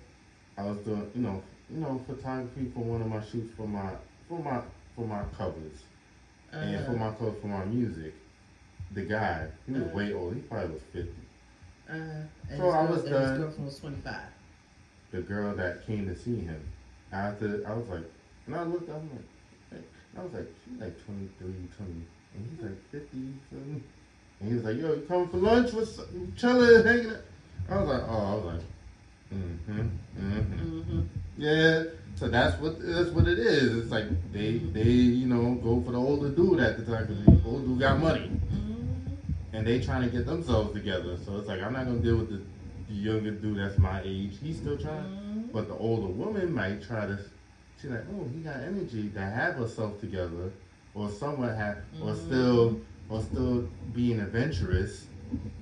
I 0.59 0.62
was 0.66 0.78
doing 0.78 1.11
you 1.14 1.23
know 1.23 1.42
you 1.71 1.78
know 1.78 2.00
photography 2.07 2.71
for 2.75 2.80
one 2.80 3.00
of 3.00 3.09
my 3.09 3.23
shoots 3.25 3.54
for 3.57 3.66
my 3.66 3.90
for 4.28 4.38
my 4.42 4.61
for 4.97 5.07
my 5.07 5.23
covers 5.37 5.85
and 6.52 6.85
for 6.85 6.92
Uh-huh. 6.92 7.04
my 7.11 7.11
covers 7.16 7.40
for 7.40 7.47
my 7.49 7.64
music. 7.64 8.12
The 8.92 9.02
guy 9.02 9.47
he 9.66 9.73
was 9.73 9.83
Uh-huh. 9.83 9.97
way 9.97 10.12
old. 10.12 10.35
He 10.35 10.40
probably 10.42 10.75
was 10.75 10.83
fifty. 10.92 11.14
Uh, 11.88 11.92
and 11.92 12.28
So 12.57 12.64
his 12.66 12.75
I 12.75 12.90
was 12.90 13.04
done. 13.04 13.23
His 13.23 13.38
girlfriend 13.38 13.64
was 13.66 13.78
twenty 13.78 14.00
five. 14.02 14.28
The 15.11 15.21
girl 15.21 15.55
that 15.57 15.87
came 15.87 16.07
to 16.07 16.17
see 16.17 16.37
him. 16.37 16.61
After 17.12 17.62
I 17.67 17.75
was 17.75 17.88
like, 17.88 18.05
and 18.47 18.55
I 18.57 18.62
looked, 18.62 18.88
I'm 18.88 19.11
like, 19.11 19.83
I 20.19 20.23
was 20.23 20.33
like, 20.33 20.49
she's 20.64 20.81
like 20.81 21.05
23, 21.07 21.52
20, 21.76 21.93
and 22.35 22.50
he's 22.50 22.62
like 22.62 22.90
50, 22.90 23.09
something. 23.50 23.83
And 24.40 24.49
he 24.49 24.55
was 24.55 24.64
like, 24.64 24.76
yo, 24.76 24.95
you 24.95 25.05
coming 25.09 25.29
for 25.29 25.37
lunch? 25.38 25.73
What's 25.73 25.99
up? 25.99 26.07
You 26.12 26.33
chilling, 26.37 26.85
hanging 26.85 27.11
out? 27.11 27.17
I 27.69 27.79
was 27.79 27.88
like, 27.88 28.02
oh, 28.09 28.17
I 28.17 28.35
was 28.35 28.45
like, 28.45 28.64
mm-hmm, 29.35 29.81
mm-hmm. 29.81 30.81
Mm-hmm. 30.81 31.00
Yeah, 31.37 31.85
so 32.17 32.29
that's 32.29 32.61
what 32.61 32.81
that's 32.81 33.11
what 33.11 33.26
it 33.26 33.38
is. 33.38 33.76
It's 33.76 33.90
like 33.90 34.07
they 34.33 34.59
they 34.59 34.83
you 34.90 35.26
know 35.26 35.55
go 35.55 35.81
for 35.83 35.93
the 35.93 35.99
older 35.99 36.29
dude 36.29 36.61
at 36.61 36.76
the 36.76 36.85
time 36.85 37.07
because 37.07 37.25
the 37.25 37.49
older 37.49 37.64
dude 37.67 37.81
got 37.81 37.99
money 37.99 38.29
Mm-hmm. 38.29 39.57
and 39.57 39.67
they 39.67 39.81
trying 39.81 40.02
to 40.02 40.11
get 40.11 40.26
themselves 40.26 40.75
together. 40.75 41.17
So 41.25 41.38
it's 41.38 41.49
like 41.49 41.62
I'm 41.62 41.73
not 41.73 41.87
gonna 41.87 42.00
deal 42.00 42.17
with 42.17 42.31
the, 42.31 42.43
the 42.91 42.97
younger 42.97 43.31
dude 43.31 43.59
that's 43.59 43.79
my 43.79 44.01
age. 44.05 44.39
He's 44.43 44.57
still 44.57 44.77
trying. 44.77 45.05
Mm-hmm. 45.05 45.41
But 45.53 45.69
the 45.69 45.75
older 45.75 46.09
woman 46.09 46.53
might 46.53 46.83
try 46.83 47.07
to, 47.07 47.19
she's 47.81 47.91
like, 47.91 48.05
oh, 48.13 48.29
he 48.35 48.41
got 48.41 48.57
energy 48.57 49.09
to 49.11 49.21
have 49.21 49.55
herself 49.55 50.01
together, 50.01 50.51
or 50.95 51.09
somewhat 51.09 51.57
have, 51.57 51.79
or 52.03 52.13
Mhm. 52.13 52.17
still, 52.17 52.81
or 53.09 53.23
still 53.23 53.69
being 53.95 54.21
adventurous, 54.21 55.07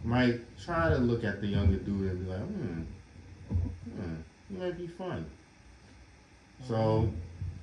might 0.05 0.41
try 0.59 0.89
to 0.89 0.99
look 0.99 1.25
at 1.25 1.41
the 1.41 1.47
younger 1.47 1.77
dude 1.77 2.11
and 2.11 2.25
be 2.25 2.31
like, 2.31 2.41
hmm, 2.41 2.81
hmm, 3.95 4.15
he 4.49 4.57
might 4.57 4.79
be 4.79 4.87
fun. 4.87 5.27
So 6.67 7.11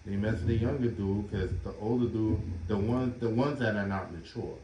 they 0.05 0.15
mess 0.15 0.33
with 0.33 0.47
the 0.47 0.55
younger 0.57 0.89
dude 0.89 1.29
because 1.29 1.51
the 1.63 1.73
older 1.81 2.07
dude, 2.07 2.39
the 2.67 2.77
one, 2.77 3.15
the 3.19 3.29
ones 3.29 3.59
that 3.59 3.75
are 3.75 3.87
not 3.87 4.11
mature, 4.13 4.57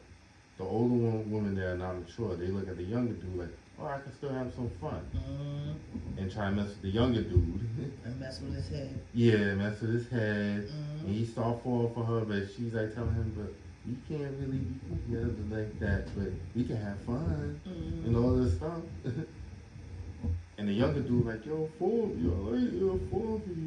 the 0.57 0.63
older 0.63 0.93
woman 1.27 1.55
that 1.55 1.65
are 1.73 1.77
not 1.77 1.99
mature, 1.99 2.35
they 2.35 2.47
look 2.47 2.67
at 2.67 2.77
the 2.77 2.83
younger 2.83 3.13
dude 3.13 3.35
like, 3.37 3.49
oh, 3.81 3.87
I 3.87 3.99
can 3.99 4.13
still 4.13 4.33
have 4.33 4.53
some 4.53 4.69
fun, 4.81 5.01
Mm-hmm. 5.15 6.19
and 6.19 6.31
try 6.31 6.45
to 6.49 6.51
mess 6.55 6.67
with 6.69 6.81
the 6.81 6.89
younger 6.89 7.21
dude. 7.23 7.67
And 8.05 8.19
mess 8.19 8.39
with 8.41 8.55
his 8.55 8.69
head. 8.69 8.99
Yeah, 9.13 9.53
mess 9.55 9.79
with 9.81 9.93
his 9.93 10.07
head. 10.09 10.67
Mm-hmm. 10.67 11.05
And 11.07 11.15
he 11.15 11.25
start 11.25 11.63
falling 11.63 11.93
for 11.93 12.03
her, 12.03 12.21
but 12.21 12.43
she's 12.55 12.73
like 12.73 12.93
telling 12.93 13.13
him, 13.13 13.33
but 13.35 13.53
you 13.89 13.97
can't 14.07 14.33
really 14.39 14.57
be 14.59 14.79
together 15.07 15.33
like 15.49 15.79
that, 15.79 16.05
but 16.15 16.31
we 16.55 16.63
can 16.63 16.77
have 16.77 16.99
fun 17.01 17.59
Mm-hmm. 17.67 18.05
and 18.07 18.15
all 18.17 18.35
this 18.35 18.55
stuff. 18.55 18.81
and 20.57 20.67
the 20.69 20.73
younger 20.73 21.01
dude 21.01 21.25
like, 21.25 21.45
yo, 21.45 21.67
full, 21.79 22.11
yo, 22.17 22.53
yo, 22.53 22.55
you, 22.55 22.99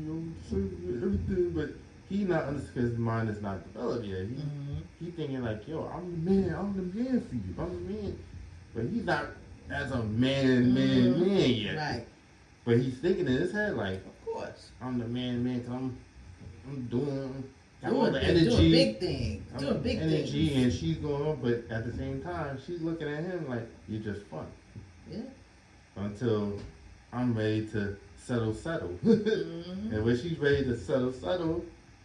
yo, 0.06 0.22
so- 0.48 0.56
everything, 0.56 1.50
but 1.54 1.70
he 2.08 2.24
not 2.24 2.44
understand 2.44 2.90
his 2.90 2.98
mind 2.98 3.28
is 3.30 3.40
not 3.42 3.62
developed 3.72 4.04
yet. 4.06 4.20
He, 4.20 4.34
Mm-hmm. 4.34 4.74
he 5.04 5.10
thinking 5.10 5.42
like, 5.42 5.66
yo, 5.66 5.90
I'm 5.94 6.24
the 6.24 6.30
man, 6.30 6.54
I'm 6.54 6.74
the 6.76 6.98
man 6.98 7.20
for 7.20 7.34
you, 7.34 7.54
I'm 7.58 7.86
the 7.86 7.92
man. 7.92 8.18
But 8.74 8.84
he's 8.92 9.04
not 9.04 9.26
as 9.70 9.90
a 9.92 10.02
man, 10.04 10.74
man, 10.74 11.14
Mhm. 11.14 11.26
man 11.26 11.50
yet. 11.50 11.76
Right. 11.76 12.06
But 12.64 12.78
he's 12.78 12.98
thinking 12.98 13.26
in 13.26 13.32
his 13.32 13.52
head 13.52 13.74
like, 13.76 14.04
Of 14.06 14.24
course. 14.24 14.70
I'm 14.80 14.98
the 14.98 15.06
man, 15.06 15.44
man, 15.44 15.60
cause 15.62 15.70
I'm, 15.72 15.96
I'm 16.68 16.82
doing, 16.86 17.44
got 17.82 17.90
Doing, 17.90 18.00
all 18.06 18.10
the 18.10 18.22
energy, 18.24 18.48
doing 18.48 18.70
big 18.70 18.98
thing, 19.00 19.44
I'm 19.54 19.60
Doing 19.60 19.82
big 19.82 19.98
thing, 19.98 20.08
energy, 20.14 20.48
things. 20.48 20.62
and 20.64 20.72
she's 20.72 20.96
going 20.98 21.22
on, 21.26 21.38
but 21.42 21.64
at 21.70 21.84
the 21.84 21.92
same 21.96 22.20
time, 22.22 22.58
she's 22.66 22.80
looking 22.80 23.08
at 23.08 23.22
him 23.24 23.48
like 23.48 23.66
you're 23.88 24.00
just 24.00 24.22
fun. 24.26 24.46
Yeah. 25.10 25.18
Until 25.96 26.58
I'm 27.12 27.34
ready 27.34 27.66
to 27.68 27.96
settle, 28.16 28.54
settle, 28.54 28.88
Mm-hmm. 29.04 29.94
and 29.94 30.04
when 30.04 30.16
she's 30.20 30.38
ready 30.38 30.64
to 30.64 30.76
settle, 30.76 31.12
settle, 31.12 31.64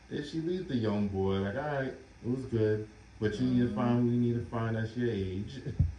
then 0.09 0.23
she 0.29 0.41
leaves 0.41 0.67
the 0.67 0.75
young 0.75 1.07
boy 1.07 1.35
like, 1.39 1.55
all 1.55 1.61
right, 1.61 1.93
it 2.25 2.29
was 2.29 2.45
good, 2.45 2.87
but 3.21 3.39
you 3.39 3.47
need 3.47 3.69
to 3.69 3.73
find 3.75 4.03
who 4.03 4.09
you 4.15 4.19
need 4.19 4.33
to 4.43 4.45
find 4.51 4.75
that's 4.75 4.95
your 4.97 5.09
age, 5.09 5.61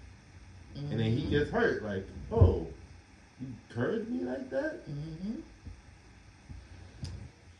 and 0.76 0.98
then 1.00 1.12
he 1.16 1.22
gets 1.24 1.50
hurt 1.50 1.83
like, 1.83 2.06
oh, 2.33 2.66
you 3.40 3.46
encouraged 3.70 4.09
me 4.11 4.20
like 4.24 4.50
that. 4.50 4.88
Mm-hmm. 4.88 5.40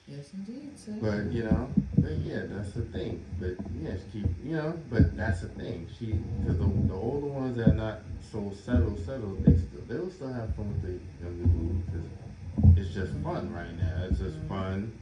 Yes, 0.07 0.31
indeed, 0.35 0.77
sir. 0.77 0.93
But 1.01 1.33
you 1.33 1.45
know, 1.45 1.69
but 1.99 2.13
yeah, 2.19 2.43
that's 2.49 2.73
the 2.73 2.83
thing. 2.83 3.25
But 3.39 3.51
yeah, 3.81 3.93
she 4.13 4.21
keep 4.23 4.31
you 4.45 4.57
know, 4.57 4.75
but 4.91 5.17
that's 5.17 5.43
the 5.43 5.49
thing. 5.49 5.87
She 5.99 6.07
because 6.43 6.59
the, 6.59 6.65
the 6.89 6.95
older 6.95 7.27
ones 7.29 7.57
that 7.59 7.69
are 7.69 7.75
not 7.75 8.01
so 8.33 8.53
settled, 8.65 8.99
settled, 9.07 9.45
they 9.45 9.53
still 9.57 9.81
they 9.89 9.97
will 9.97 10.11
still 10.11 10.33
have 10.33 10.55
fun 10.57 10.69
with 10.69 10.83
the 10.83 11.25
younger 11.25 11.45
dude 11.47 11.87
because 11.87 12.77
it's 12.77 12.93
just 12.95 13.13
fun 13.23 13.53
right 13.55 13.77
now. 13.79 14.05
It's 14.11 14.19
just 14.19 14.37
Mhm. 14.37 14.49
fun, 14.49 14.93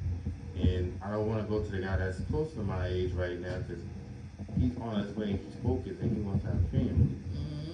and 0.61 0.99
I 1.03 1.13
don't 1.13 1.27
want 1.27 1.43
to 1.43 1.49
go 1.51 1.63
to 1.63 1.71
the 1.71 1.79
guy 1.81 1.97
that's 1.97 2.21
close 2.31 2.53
to 2.53 2.61
my 2.61 2.87
age 2.89 3.13
right 3.13 3.41
now 3.41 3.57
because 3.67 3.83
he's 4.59 4.77
on 4.79 5.03
his 5.03 5.17
way, 5.17 5.29
he's 5.43 5.55
focused, 5.63 6.01
and 6.03 6.15
he 6.15 6.23
wants 6.23 6.45
to 6.45 6.51
have 6.51 6.63
a 6.63 6.69
family. 6.69 7.17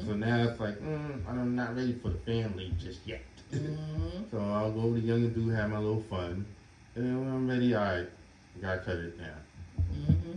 Mm-hmm. 0.04 0.22
So 0.22 0.26
now 0.26 0.48
it's 0.48 0.60
like, 0.60 0.78
mm, 0.80 1.28
I'm 1.28 1.56
not 1.56 1.76
ready 1.76 1.94
for 1.94 2.10
the 2.10 2.18
family 2.18 2.72
just 2.78 3.06
yet. 3.06 3.22
Mm-hmm. 3.52 4.24
So 4.30 4.38
I'll 4.40 4.72
go 4.72 4.86
with 4.88 5.02
the 5.02 5.08
younger 5.08 5.28
dude, 5.28 5.54
have 5.54 5.70
my 5.70 5.78
little 5.78 6.02
fun. 6.02 6.44
And 6.96 7.06
then 7.06 7.20
when 7.20 7.28
I'm 7.28 7.48
ready, 7.48 7.74
all 7.74 7.84
right, 7.84 8.08
I 8.56 8.60
gotta 8.60 8.80
cut 8.80 8.96
it 8.96 9.18
down. 9.18 9.28
Mm-hmm. 9.78 10.32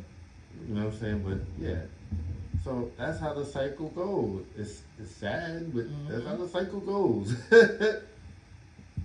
You 0.67 0.75
know 0.75 0.85
what 0.85 0.93
I'm 0.93 0.99
saying? 0.99 1.23
But 1.25 1.63
yeah. 1.63 1.81
So 2.63 2.91
that's 2.97 3.19
how 3.19 3.33
the 3.33 3.45
cycle 3.45 3.87
goes. 3.89 4.45
It's 4.57 4.81
it's 4.99 5.15
sad, 5.15 5.73
but 5.73 5.85
that's 6.09 6.25
how 6.25 6.35
the 6.35 6.47
cycle 6.47 6.79
goes. 6.79 7.35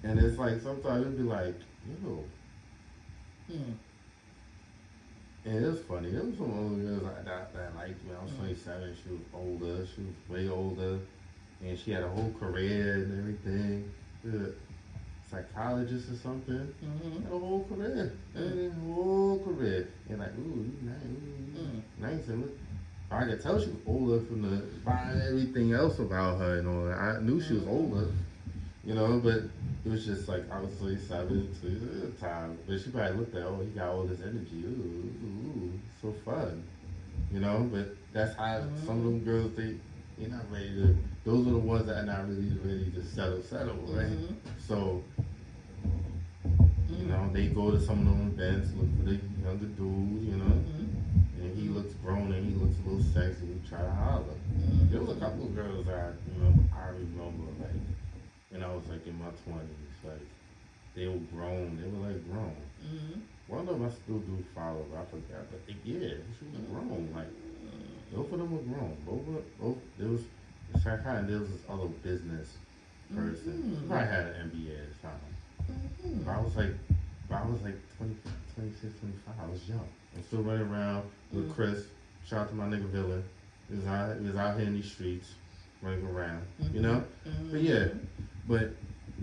and 0.03 0.18
it's 0.18 0.38
like 0.38 0.61
sometimes 0.61 1.07
it'll 1.07 1.18
be 1.18 1.22
like, 1.22 1.55
yo. 2.03 2.25
Mm. 3.51 3.75
And 5.44 5.64
it 5.64 5.68
was 5.68 5.81
funny. 5.81 6.11
There 6.11 6.22
was 6.22 6.37
some 6.37 6.52
older 6.57 6.76
girls 6.83 7.02
like 7.02 7.24
that 7.24 7.52
that 7.55 7.74
liked 7.76 8.05
me. 8.05 8.11
I 8.18 8.22
was 8.22 8.33
Mhm. 8.33 8.38
27. 8.38 8.94
She 9.02 9.11
was 9.11 9.20
older. 9.35 9.87
She 9.87 10.02
was 10.02 10.14
way 10.28 10.48
older. 10.48 10.98
And 11.64 11.78
she 11.78 11.90
had 11.92 12.02
a 12.05 12.09
whole 12.09 12.33
career 12.38 12.94
and 12.94 13.18
everything. 13.18 13.90
Good. 14.22 14.55
Psychologist 15.28 16.11
or 16.12 16.16
something. 16.16 16.72
Mm-hmm. 16.85 17.22
Had 17.24 17.33
a 17.33 17.38
whole 17.38 17.64
career. 17.68 18.12
Mm. 18.37 18.66
A 18.90 18.94
whole 18.94 19.38
career. 19.44 19.88
And 20.09 20.18
like, 20.20 20.38
ooh, 20.38 20.64
you 20.64 20.74
nice. 20.83 20.96
Ooh, 21.05 21.66
Mm. 21.66 21.83
nice. 22.00 22.28
And 22.28 22.42
look, 22.42 22.50
I 23.11 23.24
could 23.24 23.40
tell 23.42 23.59
she 23.59 23.66
was 23.70 23.76
older 23.87 24.20
from 24.24 24.42
the 24.42 24.62
by 24.85 25.12
everything 25.28 25.72
else 25.72 25.98
about 25.98 26.38
her 26.38 26.59
and 26.59 26.68
all 26.68 26.85
that. 26.85 26.98
I 26.98 27.20
knew 27.20 27.40
she 27.40 27.55
was 27.55 27.62
Mhm. 27.64 27.68
older. 27.68 28.07
You 28.85 28.95
know, 28.95 29.21
but 29.23 29.42
it 29.85 29.90
was 29.90 30.05
just 30.05 30.29
like 30.29 30.42
was 30.61 30.77
27 30.79 31.55
to 31.61 31.68
the 31.68 32.07
time. 32.21 32.59
But 32.66 32.81
she 32.81 32.90
probably 32.90 33.16
looked 33.16 33.35
at, 33.37 33.42
oh, 33.45 33.61
he 33.62 33.71
got 33.71 33.90
all 33.90 34.03
this 34.05 34.21
energy. 34.23 34.64
Ooh, 34.64 35.12
ooh, 35.25 35.59
ooh, 35.59 35.81
so 36.01 36.12
fun. 36.25 36.64
You 37.33 37.40
know, 37.40 37.68
but 37.73 37.95
that's 38.12 38.35
how 38.37 38.59
Mhm. 38.59 38.87
some 38.87 38.99
of 38.99 39.05
them 39.05 39.25
girls 39.25 39.55
they 39.55 39.77
you're 40.18 40.31
not 40.31 40.51
ready 40.53 40.75
to. 40.75 40.97
Those 41.25 41.47
are 41.47 41.51
the 41.53 41.59
ones 41.59 41.87
that 41.87 41.97
are 42.03 42.05
not 42.07 42.29
really 42.29 42.51
ready 42.64 42.90
to 42.90 43.03
settle, 43.05 43.42
settle, 43.42 43.77
right? 43.88 44.07
Mhm. 44.11 44.35
So 44.59 45.03
Mm-hmm. 46.45 47.03
you 47.03 47.07
know, 47.09 47.31
they 47.33 47.47
go 47.47 47.71
to 47.71 47.81
some 47.81 48.01
of 48.01 48.07
them 48.07 48.35
events, 48.37 48.71
look 48.77 48.88
for 48.99 49.05
the 49.05 49.18
younger 49.45 49.66
dude, 49.66 50.23
you 50.27 50.37
know, 50.37 50.45
Mm-hmm. 50.45 51.40
and 51.42 51.57
he 51.59 51.68
looks 51.68 51.95
grown 52.05 52.33
and 52.33 52.45
he 52.51 52.55
looks 52.57 52.75
a 52.85 52.88
little 52.90 53.05
sexy. 53.14 53.47
We 53.47 53.68
try 53.68 53.81
to 53.81 53.90
holler. 53.90 54.35
There 54.90 55.01
was 55.01 55.16
a 55.16 55.21
couple 55.21 55.45
of 55.45 55.55
girls 55.55 55.87
that 55.87 56.14
you 56.27 56.42
know 56.42 56.53
I 56.77 56.88
remember 56.88 57.47
like 57.62 57.71
when 58.53 58.62
I 58.62 58.69
was 58.75 58.87
like 58.88 59.07
in 59.07 59.19
my 59.19 59.31
twenties, 59.45 59.97
like 60.05 60.27
they 60.95 61.07
were 61.09 61.25
grown. 61.35 61.81
They 61.81 61.88
were 61.88 62.07
like 62.12 62.23
grown. 62.31 62.57
Mm-hmm. 62.85 63.21
One 63.49 63.61
of 63.61 63.67
them 63.67 63.85
I 63.85 63.91
still 63.91 64.19
do 64.21 64.45
follow. 64.55 64.85
but 64.91 65.01
I 65.01 65.05
forgot, 65.07 65.51
but 65.51 65.67
they, 65.67 65.75
yeah, 65.85 66.15
she 66.38 66.45
was 66.53 66.61
grown. 66.71 67.09
Like 67.15 67.29
both 68.15 68.33
of 68.33 68.38
them 68.38 68.53
were 68.53 68.62
grown. 68.62 68.97
Both 69.07 69.27
were, 69.27 69.43
both 69.61 69.79
there 69.99 70.09
was 70.09 70.23
it's 70.75 70.87
like 70.87 71.05
of 71.19 71.27
there 71.29 71.41
was 71.41 71.51
this 71.51 71.61
other 71.69 71.87
business 72.05 72.49
person. 73.15 73.77
Mhm. 73.83 73.88
probably 73.88 74.07
had 74.07 74.27
an 74.27 74.51
MBA 74.51 74.73
at 74.73 74.88
the 74.88 75.09
time. 75.09 76.25
was 76.41 76.57
like, 76.57 76.73
I 77.31 77.45
was 77.47 77.61
like 77.62 77.77
20, 77.99 78.17
26, 78.55 79.01
25. 79.01 79.35
I 79.41 79.51
was 79.51 79.69
young. 79.69 79.87
I'm 80.17 80.23
still 80.25 80.43
running 80.43 80.67
around 80.69 81.05
with 81.33 81.49
Mm. 81.51 81.55
Chris. 81.55 81.85
Shout 82.27 82.41
out 82.41 82.49
to 82.51 82.55
my 82.55 82.65
nigga 82.65 82.88
Villain. 82.88 83.23
He 83.69 83.77
was 83.77 83.87
out, 83.87 84.19
he 84.19 84.27
was 84.27 84.37
out 84.37 84.59
here 84.59 84.67
in 84.67 84.75
these 84.75 84.91
streets, 84.91 85.29
running 85.83 86.07
around. 86.07 86.43
You 86.73 86.81
know. 86.81 87.05
Mhm. 87.27 87.51
But 87.53 87.61
yeah, 87.62 87.88
but 88.46 88.70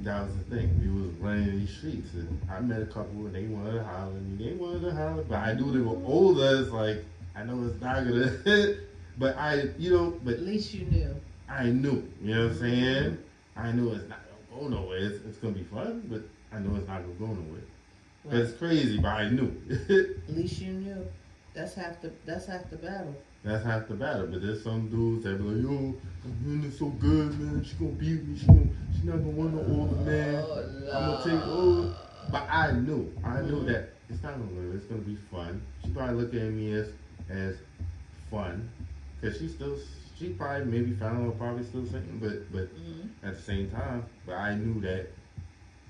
that 0.04 0.24
was 0.24 0.38
the 0.38 0.56
thing. 0.56 0.80
We 0.82 1.02
was 1.02 1.12
running 1.16 1.60
these 1.60 1.76
streets, 1.76 2.14
and 2.14 2.42
I 2.50 2.60
met 2.62 2.82
a 2.82 2.86
couple, 2.86 3.26
and 3.26 3.36
they 3.36 3.44
wanted 3.44 3.74
to 3.74 3.84
holler 3.84 4.16
at 4.16 4.22
me. 4.22 4.46
They 4.46 4.56
wanted 4.56 4.82
to 4.82 4.96
holler, 4.96 5.24
but 5.24 5.38
I 5.38 5.54
knew 5.54 5.72
they 5.72 5.80
were 5.80 6.00
older. 6.06 6.62
It's 6.62 6.72
like 6.72 7.04
I 7.36 7.44
know 7.44 7.66
it's 7.66 7.82
not 7.82 8.04
gonna. 8.04 8.30
hit, 8.46 8.80
but 9.18 9.38
I, 9.38 9.70
you 9.78 9.92
know, 9.92 10.20
but 10.24 10.36
At 10.36 10.42
least 10.42 10.74
you 10.74 10.86
knew. 10.86 11.16
I 11.50 11.66
knew. 11.66 12.08
You 12.22 12.36
know 12.36 12.44
what 12.44 12.52
I'm 12.52 12.60
saying? 12.60 13.18
I 13.56 13.72
knew 13.72 13.92
it's 13.92 14.08
not 14.10 14.20
gonna 14.52 14.62
go 14.62 14.68
nowhere. 14.68 14.98
It's, 14.98 15.26
it's 15.26 15.38
gonna 15.38 15.54
be 15.54 15.64
fun, 15.64 16.04
but 16.10 16.22
I 16.56 16.60
know 16.60 16.76
it's 16.76 16.88
not 16.88 17.02
gonna 17.02 17.14
go 17.14 17.28
nowhere. 17.28 17.62
Right. 18.26 18.36
It's 18.36 18.58
crazy, 18.58 19.00
but 19.00 19.10
I 19.10 19.30
knew. 19.30 19.54
At 20.30 20.36
least 20.36 20.62
you 20.62 20.74
knew. 20.74 21.06
That's 21.60 21.74
half 21.74 22.00
the 22.02 22.10
that's 22.26 22.46
half 22.46 22.70
the 22.70 22.78
battle. 22.78 23.14
That's 23.44 23.66
half 23.66 23.90
the 23.90 23.96
battle. 23.96 24.28
But 24.28 24.42
there's 24.42 24.64
some 24.64 24.88
dudes 24.88 25.26
that 25.26 25.38
be 25.40 25.44
like, 25.44 25.62
yo, 25.62 25.94
I'm 26.24 26.32
doing 26.46 26.62
this 26.62 26.80
so 26.80 26.86
good, 26.86 27.38
man. 27.38 27.66
She 27.66 27.74
gonna 27.76 27.92
beat 27.92 28.24
me. 28.26 28.40
She 28.40 28.46
gonna, 28.46 28.62
she 28.98 29.06
not 29.06 29.18
gonna 29.18 29.30
want 29.32 29.54
no 29.56 29.76
older 29.76 29.96
man. 30.10 30.42
I'm 30.94 31.12
gonna 31.12 31.24
take 31.26 31.48
over. 31.48 31.94
But 32.32 32.48
I 32.50 32.72
knew, 32.72 33.12
I 33.26 33.42
knew 33.42 33.64
Mhm. 33.64 33.68
that 33.74 33.90
it's 34.10 34.24
not 34.24 34.36
gonna. 34.40 34.72
It's 34.74 34.86
gonna 34.86 35.02
be 35.02 35.18
fun. 35.30 35.62
She 35.84 35.92
probably 35.92 36.16
look 36.24 36.34
at 36.34 36.50
me 36.50 36.72
as 36.76 36.92
as 37.30 37.58
fun, 38.32 38.70
cause 39.22 39.38
she 39.38 39.50
still 39.50 39.78
she 40.18 40.30
probably 40.30 40.64
maybe 40.66 40.94
found 40.94 41.28
out 41.28 41.38
probably 41.38 41.66
still 41.66 41.86
singing, 41.86 42.20
but 42.22 42.50
but 42.54 42.70
Mhm. 42.74 43.10
at 43.22 43.36
the 43.36 43.42
same 43.42 43.70
time, 43.70 44.06
but 44.26 44.36
I 44.36 44.56
knew 44.56 44.80
that 44.80 45.10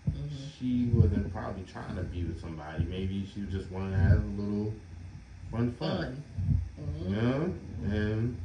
Mhm. 0.10 0.30
she 0.58 0.86
wasn't 0.96 1.32
probably 1.32 1.64
trying 1.72 1.96
to 1.96 2.02
be 2.02 2.24
with 2.24 2.42
somebody. 2.42 2.86
Maybe 2.86 3.30
she 3.32 3.42
just 3.52 3.70
wanted 3.70 3.92
to 3.92 3.98
have 4.00 4.18
a 4.24 4.42
little 4.42 4.74
fun 5.52 5.72
fun. 5.74 6.24
Fun. 6.76 6.96
You 7.02 7.10
Mhm. 7.10 7.12
know? 7.12 7.54
And 7.86 8.38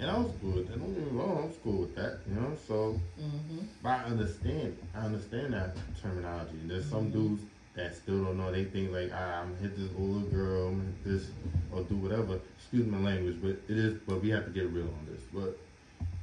and 0.00 0.10
I 0.10 0.16
was 0.18 0.30
good 0.40 0.54
with 0.54 0.68
that. 0.68 0.78
Don't 0.78 0.94
get 0.94 1.12
me 1.12 1.18
wrong, 1.18 1.38
I 1.38 1.46
was 1.46 1.56
cool 1.62 1.80
with 1.80 1.94
that, 1.96 2.18
you 2.28 2.34
know. 2.34 2.56
So 2.66 3.00
Mhm. 3.18 3.66
but 3.82 3.88
I 3.90 4.04
understand 4.04 4.76
I 4.94 4.98
understand 5.00 5.52
that 5.54 5.76
terminology. 6.00 6.58
And 6.60 6.70
There's 6.70 6.86
some 6.86 7.06
Mhm. 7.08 7.12
dudes 7.12 7.42
that 7.74 7.94
still 7.94 8.24
don't 8.24 8.36
know. 8.38 8.50
They 8.52 8.64
think 8.64 8.92
like 8.92 9.10
ah, 9.14 9.42
I'm 9.42 9.56
hit 9.56 9.76
this 9.76 9.90
older 9.96 10.28
girl, 10.30 10.68
I'm 10.68 10.80
hit 10.80 11.04
this 11.04 11.30
or 11.72 11.82
do 11.82 11.96
whatever. 11.96 12.40
Excuse 12.58 12.86
my 12.86 12.98
language, 12.98 13.36
but 13.40 13.50
it 13.68 13.76
is 13.78 13.94
but 14.06 14.20
we 14.22 14.30
have 14.30 14.44
to 14.44 14.50
get 14.50 14.68
real 14.70 14.86
on 14.98 15.06
this. 15.10 15.22
But 15.32 15.58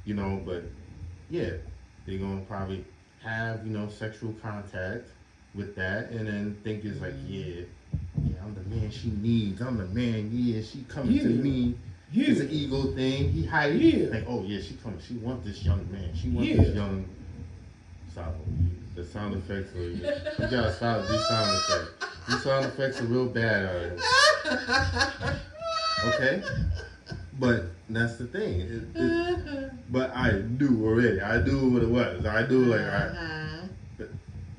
you 0.04 0.14
know, 0.14 0.40
but 0.44 0.62
yeah, 1.28 1.50
they're 2.06 2.18
gonna 2.18 2.42
probably 2.42 2.84
have, 3.22 3.66
you 3.66 3.72
know, 3.72 3.88
sexual 3.88 4.32
contact 4.34 5.08
with 5.54 5.74
that 5.74 6.10
and 6.10 6.26
then 6.28 6.56
think 6.62 6.84
it's 6.84 7.00
like, 7.00 7.14
Mhm. 7.14 7.28
yeah, 7.28 7.62
yeah, 8.30 8.42
I'm 8.44 8.54
the 8.54 8.62
man 8.74 8.90
she 8.90 9.10
needs. 9.10 9.60
I'm 9.60 9.76
the 9.78 9.86
man, 9.86 10.30
yeah, 10.32 10.60
she 10.62 10.84
coming 10.88 11.18
to 11.18 11.30
Yeah. 11.30 11.42
me. 11.42 11.74
It's 12.14 12.40
an 12.40 12.50
ego 12.50 12.92
thing. 12.94 13.30
He 13.30 13.44
hide 13.44 13.74
Yeah. 13.74 14.08
like, 14.10 14.24
oh 14.28 14.42
yeah, 14.44 14.60
she 14.60 14.74
coming. 14.74 15.00
She 15.06 15.14
want 15.14 15.44
this 15.44 15.62
young 15.64 15.86
man. 15.90 16.10
She 16.14 16.28
want 16.28 16.46
Yeah. 16.48 16.56
this 16.62 16.74
young. 16.74 17.04
Sorry, 18.14 18.32
the 18.94 19.04
sound 19.04 19.34
effects 19.34 19.74
are. 19.74 19.82
You 19.90 20.50
gotta 20.50 20.72
stop 20.72 21.06
these 21.08 21.26
sound 21.28 21.50
effects. 21.50 22.06
These 22.28 22.42
sound 22.42 22.64
effects 22.66 23.00
are 23.00 23.04
real 23.06 23.26
bad. 23.26 23.98
Okay, 26.04 26.42
but 27.40 27.64
that's 27.88 28.16
the 28.16 28.26
thing. 28.26 28.60
It, 28.60 28.82
it, 28.94 29.72
but 29.90 30.14
I 30.14 30.32
knew 30.58 30.84
already. 30.86 31.20
I 31.22 31.42
knew 31.42 31.70
what 31.70 31.82
it 31.82 31.88
was. 31.88 32.26
I 32.26 32.46
knew 32.46 32.66
like 32.66 32.82
I. 32.82 33.06
Uh-huh. 33.08 34.04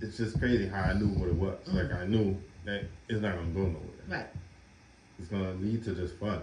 It's 0.02 0.18
just 0.18 0.40
crazy 0.40 0.68
how 0.68 0.82
I 0.82 0.94
knew 0.94 1.08
what 1.08 1.30
it 1.30 1.36
was. 1.36 1.58
Like 1.68 1.94
I 1.94 2.06
knew 2.08 2.36
that 2.68 2.84
it's 3.08 3.22
not 3.22 3.36
gonna 3.36 3.48
go 3.52 3.62
nowhere. 3.62 4.06
Right. 4.08 4.28
It's 5.20 5.30
gonna 5.30 5.54
lead 5.54 5.84
to 5.86 5.96
just 5.96 6.16
fun. 6.20 6.42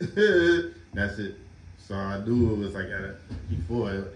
That's 0.94 1.18
it. 1.18 1.36
So 1.78 1.94
I 1.94 2.24
knew 2.24 2.54
it 2.54 2.58
was 2.58 2.74
like 2.74 2.86
at 2.86 3.04
a, 3.04 3.16
before. 3.48 4.08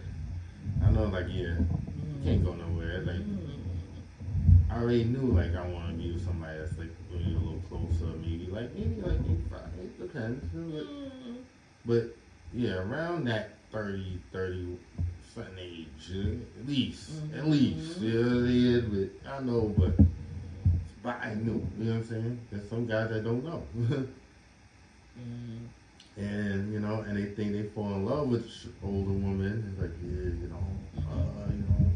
I 0.83 0.91
know 0.91 1.05
like 1.05 1.27
yeah, 1.29 1.55
you 1.59 2.21
can't 2.25 2.45
go 2.45 2.55
nowhere. 2.55 3.03
Like 3.03 3.17
Mhm. 3.17 3.37
I 4.71 4.81
already 4.81 5.05
knew 5.05 5.33
like 5.33 5.55
I 5.55 5.67
want 5.69 5.91
to 5.91 6.03
be 6.03 6.13
with 6.13 6.25
somebody 6.25 6.59
that's 6.59 6.77
like 6.79 6.89
really 7.13 7.35
a 7.35 7.39
little 7.39 7.63
closer. 7.69 8.17
Maybe 8.19 8.49
like 8.51 8.75
maybe 8.75 9.01
like 9.03 9.21
maybe 9.21 9.43
five. 9.51 9.69
It 9.79 9.99
depends. 10.01 10.45
But, 10.55 10.87
but 11.85 12.17
yeah, 12.53 12.77
around 12.79 13.27
that 13.27 13.57
30, 13.73 14.21
30 14.33 14.79
something 15.35 15.53
age, 15.59 16.11
at 16.59 16.67
least, 16.67 17.11
at 17.35 17.45
Mhm. 17.45 17.51
least. 17.51 18.01
Yeah, 18.01 18.43
yeah. 18.49 18.81
But 18.81 19.31
I 19.31 19.43
know, 19.45 19.69
but 19.77 19.95
but 21.03 21.17
I 21.23 21.35
knew. 21.35 21.67
You 21.79 21.85
know 21.85 21.93
what 21.93 21.97
I'm 22.03 22.09
saying? 22.09 22.41
There's 22.51 22.69
some 22.69 22.87
guys 22.87 23.11
that 23.11 23.25
don't 23.25 23.45
know. 23.45 23.63
Mhm. 25.19 25.67
and 26.17 26.73
you 26.73 26.81
know, 26.81 27.01
and 27.01 27.17
they 27.17 27.27
think 27.35 27.53
they 27.53 27.65
fall 27.75 27.93
in 27.95 28.05
love 28.07 28.29
with 28.29 28.47
older 28.83 29.11
women. 29.11 29.65
It's 29.71 29.81
like, 29.81 29.91
yeah, 30.03 30.31
you 30.41 30.49
know, 30.49 30.65
uh, 31.11 31.51
you 31.51 31.65
know, 31.69 31.91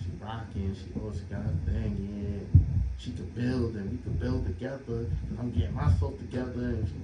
she 0.00 0.06
rocking, 0.22 0.74
she 0.74 0.86
oh, 1.00 1.12
she 1.12 1.20
got 1.32 1.40
a 1.44 1.70
thing, 1.70 1.94
yeah. 2.00 2.60
She 2.98 3.10
could 3.12 3.34
build, 3.34 3.76
and 3.76 3.90
we 3.90 3.98
could 3.98 4.18
build 4.18 4.46
together. 4.46 4.78
Cause 4.86 5.38
I'm 5.38 5.50
getting 5.52 5.74
myself 5.74 6.18
together, 6.18 6.52
and 6.74 6.88
she, 6.88 6.94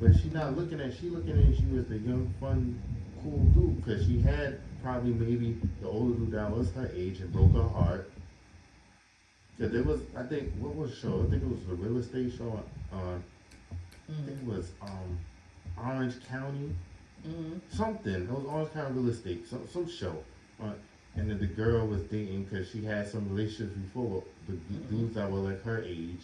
but 0.00 0.16
she 0.20 0.30
not 0.30 0.56
looking 0.56 0.80
at, 0.80 0.94
she 0.94 1.10
looking 1.10 1.32
at 1.38 1.60
you 1.60 1.78
as 1.78 1.86
the 1.86 1.98
young, 1.98 2.32
fun, 2.40 2.80
cool 3.22 3.38
dude. 3.54 3.84
Cause 3.84 4.06
she 4.06 4.20
had 4.20 4.60
probably 4.82 5.12
maybe 5.12 5.58
the 5.82 5.88
older 5.88 6.14
dude 6.14 6.32
that 6.32 6.50
was 6.50 6.70
her 6.72 6.90
age 6.94 7.20
and 7.20 7.32
broke 7.32 7.52
her 7.52 7.68
heart. 7.68 8.10
Cause 9.60 9.72
there 9.72 9.82
was, 9.82 10.00
I 10.16 10.22
think, 10.22 10.54
what 10.58 10.74
was 10.74 10.90
the 10.90 10.96
show? 10.96 11.22
I 11.26 11.30
think 11.30 11.42
it 11.42 11.48
was 11.50 11.66
the 11.66 11.74
real 11.74 11.98
estate 11.98 12.32
show 12.38 12.62
on. 12.94 13.22
I 14.08 14.12
think 14.24 14.38
it 14.40 14.46
was 14.46 14.72
um, 14.80 15.18
Orange 15.76 16.14
County, 16.26 16.74
Mhm. 17.28 17.60
something. 17.70 18.14
It 18.22 18.30
was 18.30 18.46
Orange 18.46 18.72
County 18.72 18.98
Real 18.98 19.10
Estate, 19.10 19.46
some 19.46 19.68
some 19.68 19.86
show. 19.86 20.24
Uh, 20.62 20.72
and 21.16 21.30
then 21.30 21.38
the 21.38 21.46
girl 21.46 21.86
was 21.86 22.02
dating 22.04 22.44
because 22.44 22.70
she 22.70 22.82
had 22.82 23.06
some 23.06 23.28
relationships 23.28 23.76
before 23.76 24.24
the 24.48 24.54
Mhm. 24.54 24.88
dudes 24.88 25.14
that 25.16 25.30
were 25.30 25.40
like 25.40 25.62
her 25.64 25.82
age. 25.82 26.22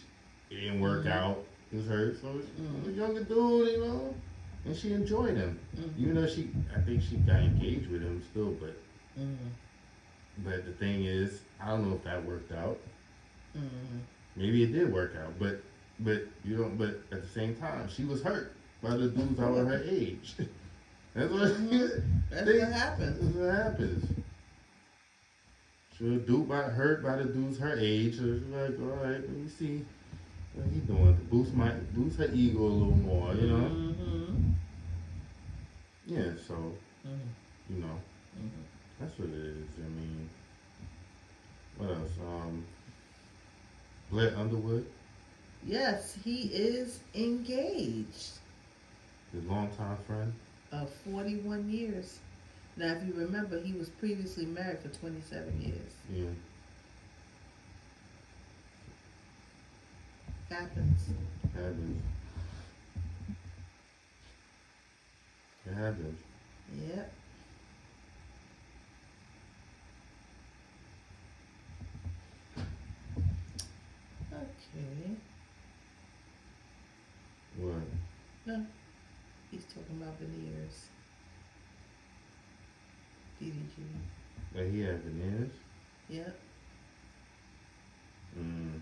It 0.49 0.55
didn't 0.55 0.79
work 0.81 1.05
Mhm. 1.05 1.11
out. 1.11 1.45
It 1.71 1.77
was 1.77 1.85
her, 1.87 2.15
so 2.15 2.29
it 2.39 2.57
Mhm. 2.59 2.79
was 2.79 2.87
a 2.87 2.91
younger 2.97 3.23
dude, 3.23 3.67
you 3.73 3.79
know. 3.85 4.15
And 4.65 4.75
she 4.75 4.93
enjoyed 4.93 5.37
him, 5.37 5.59
even 5.97 6.15
though 6.15 6.25
she, 6.27 6.49
I 6.75 6.81
think 6.81 7.03
she 7.03 7.17
got 7.17 7.43
engaged 7.43 7.87
with 7.91 8.01
him 8.01 8.23
still. 8.31 8.51
But 8.59 8.75
but 10.43 10.65
the 10.65 10.71
thing 10.73 11.03
is, 11.03 11.41
I 11.59 11.69
don't 11.69 11.87
know 11.87 11.95
if 11.95 12.03
that 12.03 12.25
worked 12.25 12.51
out. 12.51 12.79
Mhm. 13.57 14.01
Maybe 14.35 14.63
it 14.63 14.71
did 14.71 14.91
work 14.91 15.15
out, 15.15 15.33
but 15.39 15.61
but 15.99 16.27
you 16.43 16.57
know, 16.57 16.69
but 16.77 17.01
at 17.11 17.21
the 17.21 17.27
same 17.27 17.55
time, 17.55 17.87
she 17.89 18.05
was 18.05 18.21
hurt 18.21 18.53
by 18.81 18.91
the 18.95 19.07
dudes 19.09 19.37
that 19.37 19.49
were 19.51 19.65
her 19.65 19.83
age. 19.83 20.35
That's 21.13 21.31
what 21.31 21.49
Mhm. 21.49 22.01
That's 22.29 22.45
what 22.45 22.71
happens. 22.71 23.19
That's 23.19 23.35
what 23.35 23.53
happens. 23.53 24.05
She 25.97 26.03
was 26.03 26.21
dude 26.21 26.47
by 26.47 26.61
hurt 26.61 27.01
by 27.01 27.15
the 27.15 27.25
dudes 27.25 27.57
her 27.57 27.75
age. 27.79 28.17
So 28.17 28.35
she's 28.37 28.43
like, 28.43 28.79
all 28.79 28.97
right, 29.03 29.19
let 29.19 29.29
me 29.29 29.47
see 29.49 29.83
what 30.53 30.67
he 30.71 30.79
doing 30.81 31.15
to 31.15 31.23
boost 31.23 31.53
my 31.55 31.71
boost 31.95 32.17
her 32.19 32.29
ego 32.31 32.59
a 32.59 32.69
little 32.69 32.95
more, 32.97 33.33
you 33.33 33.47
know? 33.47 33.69
Mhm. 33.69 34.53
Yeah, 36.05 36.29
so 36.47 36.75
Mhm. 37.03 37.29
you 37.69 37.77
know, 37.77 37.99
Mhm. 38.39 38.63
that's 38.99 39.17
what 39.17 39.29
it 39.29 39.35
is. 39.35 39.67
I 39.83 39.89
mean, 39.89 40.29
what 41.77 41.89
else? 41.89 42.11
Um, 42.19 42.63
Blair 44.09 44.35
Underwood, 44.37 44.85
Yes, 45.65 46.15
he 46.23 46.43
is 46.53 46.99
engaged 47.15 48.37
his 49.33 49.43
longtime 49.45 49.97
friend. 50.07 50.33
of 50.71 50.89
41 51.11 51.69
years. 51.69 52.19
Now, 52.77 52.93
if 52.93 53.05
you 53.07 53.13
remember, 53.13 53.59
he 53.59 53.73
was 53.73 53.89
previously 53.89 54.45
married 54.45 54.79
for 54.79 54.89
27 54.89 55.61
years. 55.61 55.93
Yeah, 56.13 56.29
Happens. 60.49 61.09
happens. 61.53 62.01
It 65.65 65.73
happens. 65.73 66.19
Yep. 66.87 67.11
Okay. 74.31 75.15
What? 77.57 77.75
No, 78.45 78.65
he's 79.51 79.65
talking 79.65 80.01
about 80.01 80.17
veneers. 80.19 80.85
That 84.53 84.67
he 84.67 84.81
had 84.81 85.03
veneers? 85.03 85.51
Yep. 86.09 86.39
Mm. 88.39 88.81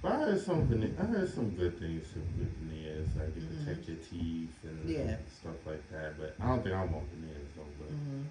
But 0.00 0.12
I 0.12 0.16
heard 0.18 0.40
some 0.40 0.66
vene- 0.68 0.94
I 0.98 1.04
heard 1.06 1.28
some 1.28 1.50
good 1.50 1.78
things 1.80 2.06
with 2.14 2.52
veneers, 2.60 3.08
like 3.16 3.36
it 3.36 3.42
Mhm. 3.42 3.64
protect 3.64 3.88
your 3.88 3.96
teeth 3.96 4.54
and 4.62 4.88
Yeah. 4.88 5.16
stuff 5.26 5.66
like 5.66 5.90
that. 5.90 6.16
But 6.16 6.36
I 6.38 6.46
don't 6.46 6.62
think 6.62 6.74
I 6.74 6.84
want 6.84 7.10
veneers 7.10 7.48
though. 7.56 7.66
But 7.80 7.88
hmm 7.90 8.24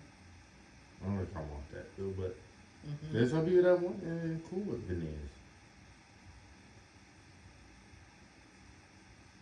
I 1.01 1.05
don't 1.05 1.15
know 1.17 1.21
if 1.23 1.36
I 1.36 1.41
want 1.41 1.69
that 1.71 1.97
though, 1.97 2.13
but 2.17 2.36
Mhm. 2.86 3.12
there's 3.12 3.29
some 3.31 3.45
people 3.45 3.62
that 3.63 3.79
want 3.79 4.01
and 4.01 4.43
cool 4.45 4.62
with 4.62 4.88
veneers. 4.88 5.29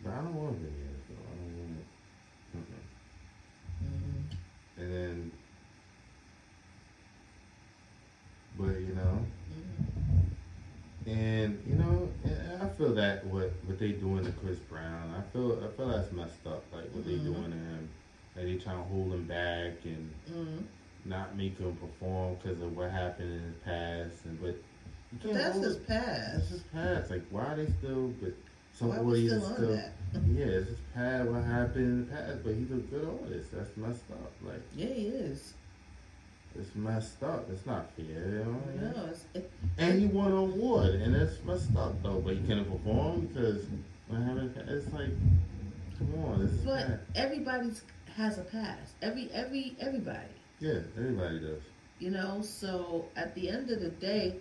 But 0.02 0.12
I 0.12 0.16
don't 0.22 0.34
want 0.34 0.58
veneers 0.58 1.02
though. 1.08 1.22
I 1.30 1.34
don't 1.36 1.58
want 1.58 1.78
it. 1.78 1.86
Mm-mm. 2.56 2.84
Mhm. 3.84 4.36
And 4.78 4.92
then, 4.92 5.32
but 8.58 8.80
you 8.80 8.92
know, 8.94 9.26
Mhm. 9.52 9.86
and 11.06 11.62
you 11.66 11.76
know, 11.76 12.10
and 12.24 12.62
I 12.62 12.68
feel 12.68 12.85
that 12.96 13.24
what 13.26 13.52
what 13.66 13.78
they 13.78 13.92
doing 13.92 14.24
to 14.24 14.32
Chris 14.32 14.58
Brown, 14.58 15.14
I 15.16 15.20
feel 15.32 15.62
I 15.62 15.68
feel 15.76 15.88
that's 15.88 16.10
messed 16.12 16.46
up. 16.46 16.64
Like 16.72 16.90
what 16.92 17.04
they 17.04 17.12
Mhm. 17.12 17.24
doing 17.24 17.50
to 17.50 17.56
him, 17.56 17.88
like 18.34 18.44
they 18.46 18.56
trying 18.56 18.78
to 18.78 18.84
hold 18.84 19.12
him 19.12 19.24
back 19.26 19.74
and 19.84 20.10
Mhm. 20.30 20.62
not 21.04 21.36
make 21.36 21.58
him 21.58 21.76
perform 21.76 22.36
because 22.36 22.60
of 22.60 22.74
what 22.76 22.90
happened 22.90 23.32
in 23.32 23.40
his 23.40 23.56
past. 23.64 24.24
And 24.24 24.40
but 24.40 24.56
But 25.22 25.34
that's 25.34 25.58
his 25.58 25.76
it- 25.76 25.86
past. 25.86 26.32
That's 26.32 26.48
his 26.48 26.62
past. 26.72 27.10
Like 27.10 27.26
why 27.30 27.44
are 27.52 27.56
they 27.56 27.70
still? 27.78 28.08
But 28.20 28.32
some 28.72 28.88
Why 28.88 28.98
audience 28.98 29.44
still 29.44 29.46
on 29.46 29.54
still. 29.56 29.72
that? 29.76 29.92
Yeah, 30.26 30.46
it's 30.46 30.68
his 30.70 30.78
past. 30.94 31.28
What 31.28 31.44
happened 31.44 31.84
in 31.86 32.06
the 32.06 32.12
past? 32.16 32.42
But 32.44 32.54
he's 32.54 32.70
a 32.70 32.76
good 32.76 33.04
artist. 33.22 33.52
That's 33.52 33.76
messed 33.76 34.10
up. 34.10 34.32
Like 34.42 34.62
Yeah, 34.74 34.86
he 34.86 35.06
is. 35.08 35.52
It's 36.58 36.74
messed 36.74 37.22
up. 37.22 37.48
It's 37.50 37.64
not 37.66 37.90
fair. 37.96 38.04
You 38.06 38.44
know? 38.80 38.92
No, 38.96 39.06
it's, 39.06 39.24
it, 39.34 39.50
And 39.78 39.98
he 40.00 40.06
won 40.06 40.28
an 40.32 40.38
award, 40.38 40.94
and 40.96 41.14
that's 41.14 41.42
messed 41.44 41.76
up 41.76 42.02
though. 42.02 42.20
But 42.24 42.34
he 42.34 42.40
couldn't 42.40 42.66
perform 42.70 43.26
because? 43.26 43.64
It's 44.08 44.92
like, 44.92 45.08
come 45.98 46.24
on, 46.24 46.46
this 46.46 46.52
but 46.64 46.86
bad. 46.88 47.00
everybody's 47.14 47.82
has 48.16 48.38
a 48.38 48.42
past. 48.42 48.92
Every 49.02 49.28
every 49.32 49.76
everybody. 49.80 50.18
Yeah, 50.60 50.78
everybody 50.96 51.40
does. 51.40 51.62
You 51.98 52.10
know, 52.10 52.40
so 52.42 53.06
at 53.16 53.34
the 53.34 53.48
end 53.50 53.70
of 53.70 53.80
the 53.80 53.88
day, 53.90 54.36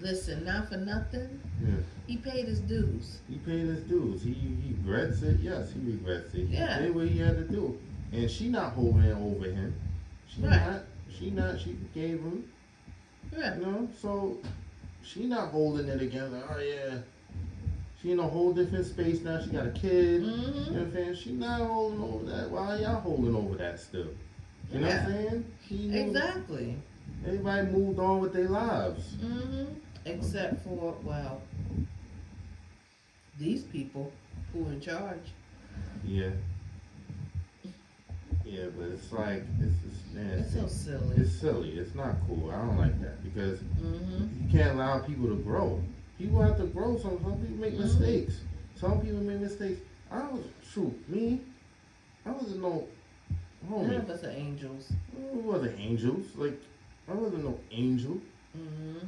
listen, 0.00 0.44
not 0.44 0.68
for 0.68 0.76
nothing, 0.78 1.40
Yeah, 1.62 1.74
he 2.06 2.16
paid 2.16 2.46
his 2.46 2.60
dues. 2.60 3.18
he 3.28 3.36
paid 3.38 3.66
his 3.66 3.80
dues. 3.82 4.22
He 4.22 4.32
he 4.32 4.74
regrets 4.78 5.22
it. 5.22 5.38
Yes, 5.40 5.72
he 5.72 5.80
regrets 5.92 6.32
it. 6.34 6.46
He 6.48 6.54
Yeah. 6.56 6.78
did 6.80 6.94
what 6.94 7.08
he 7.08 7.18
had 7.18 7.36
to 7.36 7.44
do, 7.44 7.78
and 8.12 8.30
she 8.30 8.48
not 8.48 8.72
holding 8.72 9.12
over 9.12 9.44
him. 9.46 9.74
She 10.28 10.42
Right. 10.42 10.60
not. 10.60 10.82
She 11.16 11.30
not. 11.30 11.60
She 11.60 11.76
gave 11.94 12.20
him. 12.20 12.44
Yeah. 13.36 13.56
You 13.56 13.62
know, 13.62 13.88
so 14.00 14.38
she 15.04 15.26
not 15.26 15.48
holding 15.50 15.88
it 15.88 16.00
against. 16.02 16.34
Oh 16.34 16.58
yeah. 16.58 16.98
She 18.00 18.12
in 18.12 18.20
a 18.20 18.22
whole 18.28 18.52
different 18.52 18.86
space 18.86 19.20
now. 19.22 19.40
She 19.42 19.50
got 19.50 19.66
a 19.66 19.70
kid. 19.70 20.22
You 20.22 20.28
know 20.28 20.36
what 20.36 20.76
I'm 20.82 20.92
saying? 20.92 21.14
She 21.16 21.32
not 21.32 21.60
holding 21.62 22.00
over 22.00 22.24
that. 22.30 22.50
Why 22.50 22.74
are 22.74 22.78
y'all 22.78 23.00
holding 23.00 23.34
over 23.34 23.56
that 23.56 23.80
still? 23.80 24.06
You 24.72 24.80
know 24.80 24.88
Yeah. 24.88 25.04
what 25.04 25.08
I'm 25.08 25.12
saying? 25.12 25.44
Moved- 25.70 25.94
Exactly. 25.96 26.76
Everybody 27.26 27.66
moved 27.68 27.98
on 27.98 28.20
with 28.20 28.32
their 28.32 28.48
lives. 28.48 29.14
hmm 29.20 29.64
Except 30.04 30.62
for 30.62 30.94
well, 31.02 31.42
these 33.38 33.62
people 33.64 34.12
who 34.52 34.66
in 34.66 34.80
charge. 34.80 35.32
Yeah. 36.04 36.30
Yeah, 38.48 38.66
but 38.78 38.88
it's 38.88 39.12
like 39.12 39.42
it's 39.60 39.74
it's 39.86 40.14
man, 40.14 40.38
It's 40.38 40.54
so 40.54 40.66
silly. 40.66 41.16
it's 41.18 41.32
silly. 41.32 41.70
It's 41.72 41.94
not 41.94 42.16
cool. 42.26 42.50
I 42.50 42.56
don't 42.58 42.78
like 42.78 42.98
that 43.02 43.22
because 43.22 43.60
hmm 43.60 44.24
you 44.40 44.48
can't 44.50 44.74
allow 44.76 45.00
people 45.00 45.28
to 45.28 45.36
grow. 45.36 45.82
People 46.18 46.40
have 46.40 46.56
to 46.58 46.66
grow. 46.66 46.96
Some 46.98 47.22
some 47.22 47.38
people 47.40 47.56
make 47.56 47.74
Mhm. 47.74 47.80
mistakes. 47.80 48.40
Some 48.74 49.00
people 49.00 49.20
make 49.20 49.40
mistakes. 49.40 49.80
I 50.10 50.26
was 50.28 50.44
shoot 50.72 51.08
me. 51.08 51.40
I 52.24 52.30
wasn't 52.30 52.62
no 52.62 52.86
None 53.68 53.90
of 53.96 54.08
us 54.08 54.24
are 54.24 54.30
angels. 54.30 54.92
I 55.14 55.36
wasn't 55.36 55.78
angels. 55.78 56.24
Like 56.36 56.58
I 57.08 57.12
wasn't 57.12 57.44
no 57.44 57.58
angel. 57.70 58.18
hmm 58.54 58.98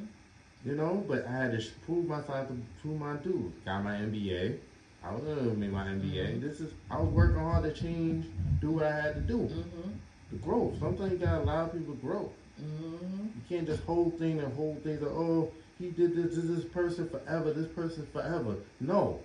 You 0.66 0.74
know, 0.74 1.03
but 1.09 1.26
I 1.26 1.33
had 1.33 1.59
to 1.59 1.66
prove 1.87 2.07
myself 2.07 2.48
to 2.48 2.57
prove 2.83 3.00
my 3.00 3.14
dude. 3.16 3.53
Got 3.64 3.85
my 3.85 3.96
MBA. 3.96 4.59
I 5.02 5.12
was 5.14 5.22
gonna 5.22 5.42
make 5.54 5.70
my 5.70 5.86
MBA. 5.86 6.34
Mhm. 6.36 6.40
This 6.42 6.60
is 6.60 6.72
I 6.90 7.00
was 7.00 7.08
working 7.12 7.38
hard 7.40 7.62
to 7.64 7.72
change, 7.72 8.26
do 8.60 8.70
what 8.72 8.84
I 8.84 9.00
had 9.00 9.14
to 9.14 9.20
do. 9.20 9.38
hmm 9.38 9.90
The 10.30 10.36
growth. 10.36 10.78
Sometimes 10.78 11.12
you 11.12 11.18
gotta 11.18 11.42
allow 11.42 11.66
people 11.66 11.94
to 11.94 12.00
grow. 12.00 12.30
hmm 12.58 13.26
You 13.34 13.42
can't 13.48 13.66
just 13.66 13.82
hold 13.84 14.18
things 14.18 14.42
and 14.42 14.52
hold 14.52 14.82
things 14.84 15.00
like, 15.02 15.10
oh, 15.10 15.50
he 15.78 15.90
did 15.90 16.14
this 16.14 16.34
to 16.34 16.40
this 16.42 16.64
person 16.66 17.08
forever, 17.08 17.52
this 17.52 17.68
person 17.68 18.06
forever. 18.12 18.56
No. 18.80 19.20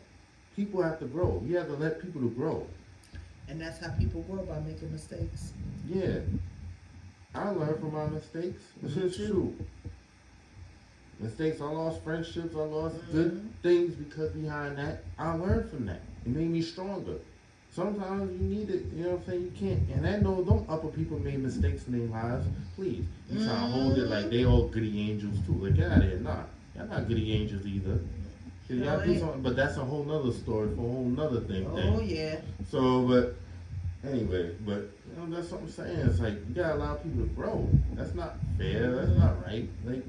People 0.55 0.81
have 0.81 0.99
to 0.99 1.05
grow. 1.05 1.43
You 1.45 1.57
have 1.57 1.67
to 1.67 1.73
let 1.75 2.01
people 2.01 2.21
to 2.21 2.29
grow. 2.29 2.65
And 3.49 3.59
that's 3.61 3.79
how 3.79 3.91
people 3.91 4.21
grow 4.23 4.43
by 4.43 4.59
making 4.61 4.91
mistakes. 4.91 5.51
Yeah. 5.87 6.19
I 7.35 7.49
learned 7.49 7.79
from 7.81 7.93
my 7.93 8.07
mistakes. 8.07 8.63
This 8.81 8.95
is 8.95 9.17
true. 9.17 9.53
Mistakes, 11.19 11.61
I 11.61 11.65
lost 11.65 12.01
friendships, 12.03 12.55
I 12.55 12.59
lost 12.63 12.95
Mhm. 12.97 13.11
good 13.11 13.41
things 13.63 13.95
because 13.95 14.31
behind 14.31 14.77
that, 14.77 15.03
I 15.17 15.33
learned 15.35 15.69
from 15.69 15.85
that. 15.85 16.01
It 16.25 16.35
made 16.35 16.49
me 16.49 16.61
stronger. 16.61 17.15
Sometimes 17.71 18.31
you 18.39 18.47
need 18.47 18.69
it, 18.69 18.85
you 18.95 19.03
know 19.03 19.11
what 19.11 19.19
I'm 19.19 19.25
saying? 19.25 19.41
You 19.43 19.51
can't, 19.59 19.89
and 19.95 20.07
I 20.07 20.19
know 20.19 20.43
them 20.43 20.65
upper 20.69 20.87
people 20.87 21.19
made 21.19 21.39
mistakes 21.39 21.87
in 21.87 21.99
their 21.99 22.07
lives. 22.07 22.47
Please, 22.75 23.05
you 23.29 23.37
trying 23.43 23.47
to 23.47 23.53
hold 23.53 23.97
it 23.97 24.07
like 24.09 24.29
they 24.29 24.45
all 24.45 24.67
goody 24.67 25.09
angels 25.11 25.37
too. 25.45 25.53
Like, 25.53 25.75
get 25.75 25.91
out 25.91 25.97
of 25.99 26.03
here. 26.09 26.19
Nah, 26.19 26.43
y'all 26.75 26.87
not 26.87 27.07
goody 27.07 27.33
angels 27.33 27.65
either. 27.65 27.99
Y'all 28.69 29.03
do 29.05 29.19
something, 29.19 29.41
but 29.41 29.55
that's 29.55 29.77
a 29.77 29.83
whole 29.85 30.03
nother 30.05 30.31
story 30.31 30.69
for 30.69 30.81
a 30.81 30.89
whole 30.89 31.05
nother 31.05 31.41
thing. 31.41 31.65
thing. 31.75 31.93
Oh 31.95 31.99
yeah. 32.01 32.39
So, 32.69 33.07
but 33.07 33.35
anyway, 34.09 34.55
but 34.65 34.89
you 35.09 35.17
know 35.27 35.35
that's 35.35 35.51
what 35.51 35.61
I'm 35.61 35.69
saying. 35.69 35.99
It's 35.99 36.19
like 36.19 36.33
you 36.47 36.55
gotta 36.55 36.75
allow 36.75 36.95
people 36.95 37.23
to 37.23 37.29
grow. 37.29 37.69
That's 37.93 38.15
not 38.15 38.37
fair. 38.57 38.91
That's 38.95 39.17
not 39.17 39.45
right. 39.45 39.67
Like, 39.85 40.03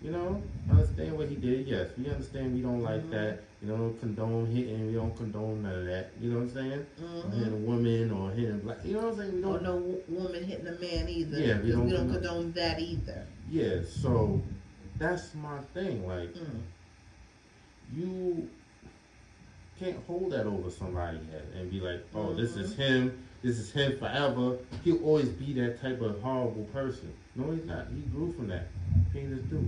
you 0.00 0.10
know, 0.12 0.42
understand 0.70 1.16
what 1.18 1.28
he 1.28 1.34
did. 1.34 1.66
Yes, 1.66 1.88
we 1.98 2.08
understand. 2.08 2.54
We 2.54 2.60
don't 2.62 2.82
like 2.82 3.02
Mhm. 3.04 3.10
that. 3.10 3.40
You 3.60 3.68
know, 3.68 3.94
condone 3.98 4.46
hitting. 4.46 4.86
We 4.86 4.92
don't 4.92 5.16
condone 5.16 5.62
none 5.62 5.74
of 5.80 5.84
that. 5.86 6.10
You 6.20 6.30
know 6.30 6.36
what 6.38 6.42
I'm 6.44 6.50
saying? 6.54 6.86
Or 7.02 7.04
hmm 7.22 7.38
hitting 7.38 7.52
a 7.52 7.56
woman 7.56 8.10
or 8.12 8.30
hitting 8.30 8.58
black. 8.60 8.84
You 8.84 8.92
know 8.94 9.00
what 9.00 9.08
I'm 9.12 9.16
saying? 9.16 9.34
We 9.34 9.40
don't. 9.40 9.62
no 9.62 9.76
wo- 9.76 10.02
woman 10.08 10.44
hitting 10.44 10.66
a 10.68 10.72
man 10.72 11.08
either. 11.08 11.38
Yeah, 11.40 11.60
we 11.60 11.72
don't 11.72 11.86
we 11.86 11.90
don't 11.92 12.08
condone- 12.10 12.22
condone 12.22 12.52
that 12.52 12.78
either. 12.80 13.26
Yeah. 13.50 13.80
So 13.84 14.40
that's 14.98 15.34
my 15.34 15.58
thing. 15.74 16.06
Like, 16.06 16.32
Mm. 16.34 16.60
you 17.96 18.48
can't 19.80 19.96
hold 20.06 20.30
that 20.32 20.46
over 20.46 20.70
somebody 20.70 21.18
head 21.30 21.46
and 21.56 21.70
be 21.70 21.80
like, 21.80 22.04
oh, 22.14 22.34
this 22.34 22.56
is 22.56 22.72
Mm-hmm. 22.72 22.82
him, 22.82 23.18
this 23.42 23.58
is 23.58 23.70
him 23.72 23.96
forever. 23.98 24.58
He'll 24.84 25.02
always 25.04 25.28
be 25.30 25.52
that 25.54 25.80
type 25.80 26.00
of 26.00 26.20
horrible 26.20 26.64
person. 26.72 27.12
No, 27.38 27.52
he's 27.52 27.64
not. 27.66 27.86
He 27.94 28.00
grew 28.10 28.32
from 28.32 28.48
that. 28.48 28.66
Paid 29.12 29.28
his 29.28 29.42
dues. 29.44 29.62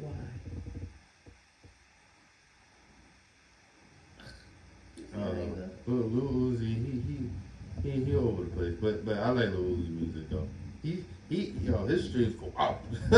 Why? 0.00 0.10
Uh. 5.14 5.20
Lil, 5.86 6.02
Uzi, 6.10 6.60
he 6.66 7.02
he 7.06 7.90
he 7.90 8.04
he 8.04 8.14
over 8.16 8.42
the 8.44 8.50
place, 8.50 8.74
but 8.80 9.04
but 9.04 9.16
I 9.18 9.30
like 9.30 9.50
Lil 9.50 9.62
Uzi 9.64 9.90
music 9.90 10.30
though. 10.30 10.48
He 10.82 11.04
he 11.28 11.54
yo 11.62 11.86
his 11.86 12.08
streams 12.08 12.34
go 12.36 12.52
up. 12.56 12.82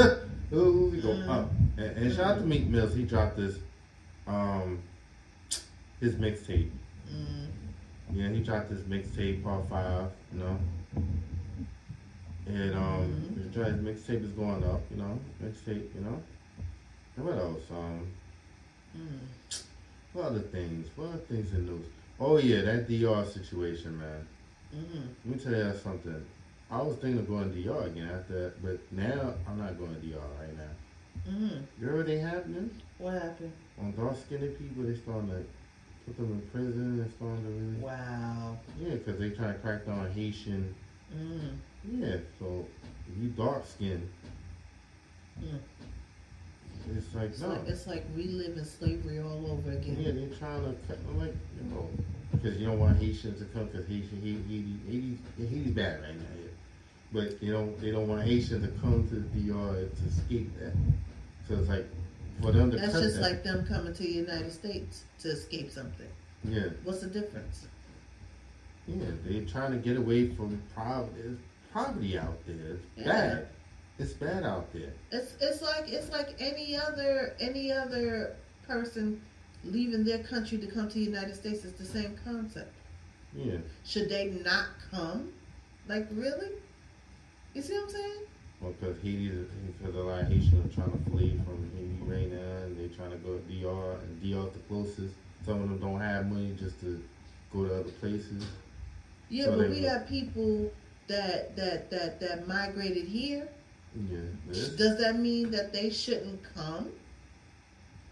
Lil 0.50 0.72
Uzi 0.74 1.02
go 1.02 1.08
Mm. 1.08 1.28
up. 1.28 1.50
And, 1.78 1.96
and 1.96 2.12
shout 2.14 2.26
out 2.26 2.38
to 2.40 2.44
Meek 2.46 2.66
Mills. 2.68 2.94
He 2.94 3.04
dropped 3.04 3.36
this 3.36 3.56
um 4.26 4.80
his 6.00 6.14
mixtape. 6.16 6.70
Mm. 7.12 7.46
Yeah, 8.12 8.28
he 8.30 8.40
dropped 8.40 8.70
his 8.70 8.82
mixtape 8.82 9.42
part 9.44 9.68
five, 9.68 10.10
you 10.32 10.40
know. 10.40 10.58
And 12.46 12.74
um 12.74 13.06
Mhm. 13.12 13.52
his 13.52 13.76
mixtape 13.76 14.24
is 14.24 14.30
going 14.32 14.64
up, 14.64 14.80
you 14.90 14.96
know. 14.96 15.18
Mixtape, 15.42 15.94
you 15.94 16.00
know. 16.00 16.22
And 17.16 17.26
what 17.26 17.38
else? 17.38 17.62
Um 17.70 18.06
Mm. 18.96 19.18
what 20.12 20.24
other 20.26 20.40
things? 20.40 20.88
What 20.96 21.08
other 21.10 21.18
things 21.18 21.52
in 21.52 21.66
news? 21.66 21.86
Oh 22.18 22.38
yeah, 22.38 22.62
that 22.62 22.88
DR 22.88 23.24
situation, 23.24 23.98
man. 23.98 24.26
Mm. 24.74 25.08
Let 25.24 25.36
me 25.36 25.42
tell 25.42 25.52
you 25.52 25.78
something. 25.78 26.24
I 26.70 26.80
was 26.82 26.96
thinking 26.98 27.18
of 27.20 27.28
going 27.28 27.52
to 27.52 27.62
DR 27.62 27.86
again 27.86 28.08
after 28.08 28.54
but 28.62 28.78
now 28.92 29.34
I'm 29.46 29.58
not 29.58 29.78
going 29.78 29.94
to 29.94 30.00
DR 30.00 30.18
right 30.40 30.56
now. 30.56 31.30
Mm. 31.32 31.62
You 31.80 31.86
heard 31.86 31.96
what 31.98 32.06
they 32.06 32.18
happening? 32.18 32.70
What 32.98 33.14
happened? 33.14 33.52
On 33.80 33.92
dark 33.96 34.16
skinned 34.16 34.56
people 34.58 34.84
they 34.84 34.94
starting 34.96 35.30
to 35.30 35.44
put 36.06 36.16
them 36.16 36.32
in 36.32 36.40
prison 36.50 37.00
and 37.00 37.12
starting 37.12 37.42
to 37.44 37.50
really 37.50 37.76
Wow. 37.78 38.58
Yeah, 38.78 38.94
because 38.94 39.18
they 39.18 39.30
trying 39.30 39.54
to 39.54 39.58
crack 39.60 39.86
down 39.86 39.98
on 40.00 40.10
Haitian 40.12 40.74
Mm. 41.14 41.56
Yeah, 41.84 42.16
so 42.38 42.66
you 43.18 43.28
dark 43.30 43.66
skinned, 43.66 44.08
Yeah. 45.42 45.52
it's 46.94 47.14
like 47.14 47.30
It's 47.30 47.40
no. 47.40 47.48
like 47.48 47.66
it's 47.68 47.86
like 47.86 48.04
reliving 48.14 48.64
slavery 48.64 49.20
all 49.20 49.50
over 49.50 49.70
again. 49.72 49.96
yeah, 49.98 50.12
they're 50.12 50.28
trying 50.38 50.62
to 50.64 50.74
cut 50.86 50.98
like 51.16 51.34
you 51.56 51.70
know 51.70 51.88
because 52.32 52.58
you 52.58 52.66
don't 52.66 52.78
want 52.78 52.98
Haitians 52.98 53.38
to 53.40 53.46
come 53.46 53.66
because 53.66 53.86
Haitian 53.88 54.20
Haiti 54.22 54.42
Haiti 54.48 54.78
Haiti 55.38 55.46
Haiti's 55.56 55.70
bad 55.72 56.02
right 56.02 56.14
now. 56.14 56.24
Yeah. 56.42 56.48
But 57.12 57.42
you 57.42 57.52
know 57.52 57.74
they 57.80 57.90
don't 57.90 58.08
want 58.08 58.22
Haitians 58.22 58.64
to 58.66 58.72
come 58.80 59.08
to 59.08 59.14
the 59.16 59.20
DR 59.50 59.88
to 59.88 60.04
escape 60.06 60.50
that. 60.60 60.72
So 61.48 61.54
it's 61.54 61.68
like 61.68 61.86
for 62.42 62.52
them 62.52 62.70
to 62.70 62.76
That's 62.76 62.92
just 62.92 63.16
that. 63.16 63.22
like 63.22 63.42
them 63.42 63.66
coming 63.66 63.92
to 63.94 64.02
the 64.02 64.08
United 64.12 64.52
States 64.52 65.04
to 65.20 65.28
escape 65.30 65.70
something. 65.70 66.06
yeah, 66.44 66.68
What's 66.84 67.00
the 67.00 67.08
difference? 67.08 67.66
yeah, 68.86 69.04
they're 69.24 69.44
trying 69.46 69.72
to 69.72 69.78
get 69.78 69.96
away 69.96 70.28
from 70.34 70.60
poverty. 70.74 71.36
Poverty 71.72 72.18
out 72.18 72.44
there. 72.46 72.56
It's 72.74 72.86
Yeah. 72.96 73.04
bad. 73.04 73.48
It's 73.98 74.12
bad 74.14 74.44
out 74.44 74.72
there. 74.72 74.92
It's 75.12 75.34
it's 75.40 75.60
like 75.62 75.88
it's 75.88 76.10
like 76.10 76.34
any 76.40 76.76
other 76.76 77.34
any 77.40 77.70
other 77.72 78.36
person 78.66 79.20
leaving 79.64 80.04
their 80.04 80.22
country 80.24 80.56
to 80.58 80.66
come 80.66 80.88
to 80.88 80.94
the 80.94 81.04
United 81.04 81.34
States. 81.34 81.64
It's 81.64 81.78
the 81.78 81.84
same 81.84 82.16
concept. 82.24 82.72
Yeah. 83.34 83.58
Should 83.84 84.08
they 84.08 84.30
not 84.44 84.66
come? 84.90 85.32
Like 85.86 86.08
really? 86.12 86.52
You 87.54 87.62
see 87.62 87.74
what 87.74 87.84
I'm 87.84 87.90
saying? 87.90 88.22
Well, 88.60 88.72
because 88.78 88.96
Haiti, 89.02 89.28
because 89.78 89.94
a 89.94 89.98
lot 89.98 90.22
of 90.22 90.28
Haitians 90.28 90.72
are 90.72 90.74
trying 90.74 90.92
to 90.92 91.10
flee 91.10 91.40
from 91.44 91.70
Haiti 91.74 91.98
right 92.02 92.30
now, 92.30 92.56
and 92.64 92.78
they're 92.78 92.94
trying 92.96 93.10
to 93.10 93.16
go 93.18 93.38
to 93.38 93.42
DR, 93.52 93.98
and 94.02 94.20
DR 94.22 94.46
is 94.48 94.52
the 94.52 94.58
closest. 94.68 95.14
Some 95.46 95.62
of 95.62 95.68
them 95.70 95.78
don't 95.78 96.00
have 96.00 96.26
money 96.30 96.54
just 96.58 96.78
to 96.80 97.02
go 97.52 97.64
to 97.66 97.80
other 97.80 97.90
places. 97.92 98.44
Yeah, 99.30 99.46
So 99.46 99.56
but 99.58 99.70
we 99.70 99.82
have 99.82 100.06
people 100.06 100.70
that 101.10 101.56
that 101.56 101.90
that 101.90 102.20
that 102.20 102.48
migrated 102.48 103.06
here. 103.06 103.48
Yeah. 104.10 104.18
Does 104.76 104.98
that 104.98 105.16
mean 105.18 105.50
that 105.50 105.72
they 105.72 105.90
shouldn't 105.90 106.42
come? 106.54 106.90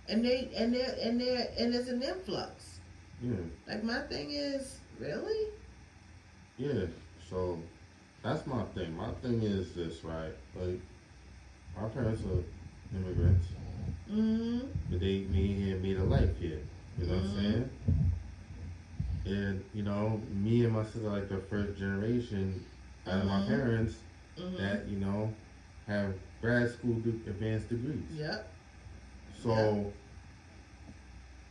And 0.09 0.25
they 0.25 0.51
and 0.57 0.75
they 0.75 0.85
and 1.03 1.21
they 1.21 1.49
and 1.59 1.73
there's 1.73 1.89
an 1.89 2.03
influx. 2.03 2.81
yeah. 3.23 3.45
Like 3.69 3.85
my 3.85 4.01
thing 4.13 4.31
is 4.33 4.79
really. 4.99 5.41
Yeah. 6.57 6.87
So 7.31 7.59
that's 8.23 8.47
my 8.47 8.65
thing. 8.75 8.97
My 8.97 9.13
thing 9.23 9.43
is 9.43 9.75
this, 9.75 10.03
right? 10.03 10.35
Like, 10.57 10.81
my 11.81 11.89
parents 11.89 12.23
are 12.25 12.43
immigrants, 12.97 13.47
Mm-hmm. 14.11 14.61
but 14.91 15.01
they 15.01 15.19
made 15.31 15.57
here, 15.63 15.77
made 15.77 15.99
a 15.99 16.05
life 16.05 16.37
here. 16.41 16.61
You 16.99 17.07
know 17.07 17.15
what 17.15 17.23
I'm 17.25 17.31
Mhm. 17.31 17.41
saying? 17.43 17.71
And 19.27 19.65
you 19.75 19.83
know, 19.83 20.21
me 20.33 20.65
and 20.65 20.73
my 20.73 20.85
sister, 20.85 21.01
like 21.11 21.29
the 21.29 21.39
first 21.51 21.79
generation 21.79 22.65
out 23.11 23.21
of 23.21 23.27
my 23.27 23.41
Mhm. 23.41 23.47
parents. 23.49 23.95
Mm-hmm. 24.39 24.57
that 24.63 24.87
you 24.87 24.99
know 25.01 25.35
have 25.89 26.15
grad 26.41 26.71
school 26.71 26.95
de- 27.01 27.29
advanced 27.29 27.69
degrees. 27.69 28.05
Yep. 28.15 28.49
So 29.43 29.93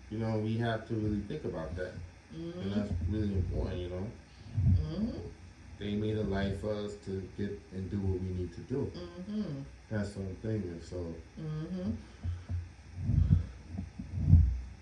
you 0.09 0.17
know 0.19 0.37
we 0.39 0.55
have 0.57 0.87
to 0.87 0.93
really 0.95 1.19
think 1.27 1.43
about 1.43 1.75
that, 1.75 1.91
and 2.33 2.53
Mm-hmm. 2.53 2.69
that's 2.79 2.91
really 3.09 3.33
important. 3.33 3.77
You 3.81 3.89
know, 3.89 4.07
Mm-hmm. 4.79 5.17
they 5.79 5.95
made 5.95 6.17
a 6.17 6.23
life 6.23 6.61
for 6.61 6.73
us 6.85 6.93
to 7.05 7.21
get 7.37 7.59
and 7.73 7.91
do 7.91 7.97
what 7.99 8.21
we 8.21 8.29
need 8.39 8.53
to 8.53 8.61
do. 8.61 8.89
Mm-hmm. 8.95 9.61
That's 9.91 10.15
what 10.15 10.37
thing, 10.41 10.63
and. 10.63 10.81
So 10.83 11.13
Mm-hmm. 11.41 11.91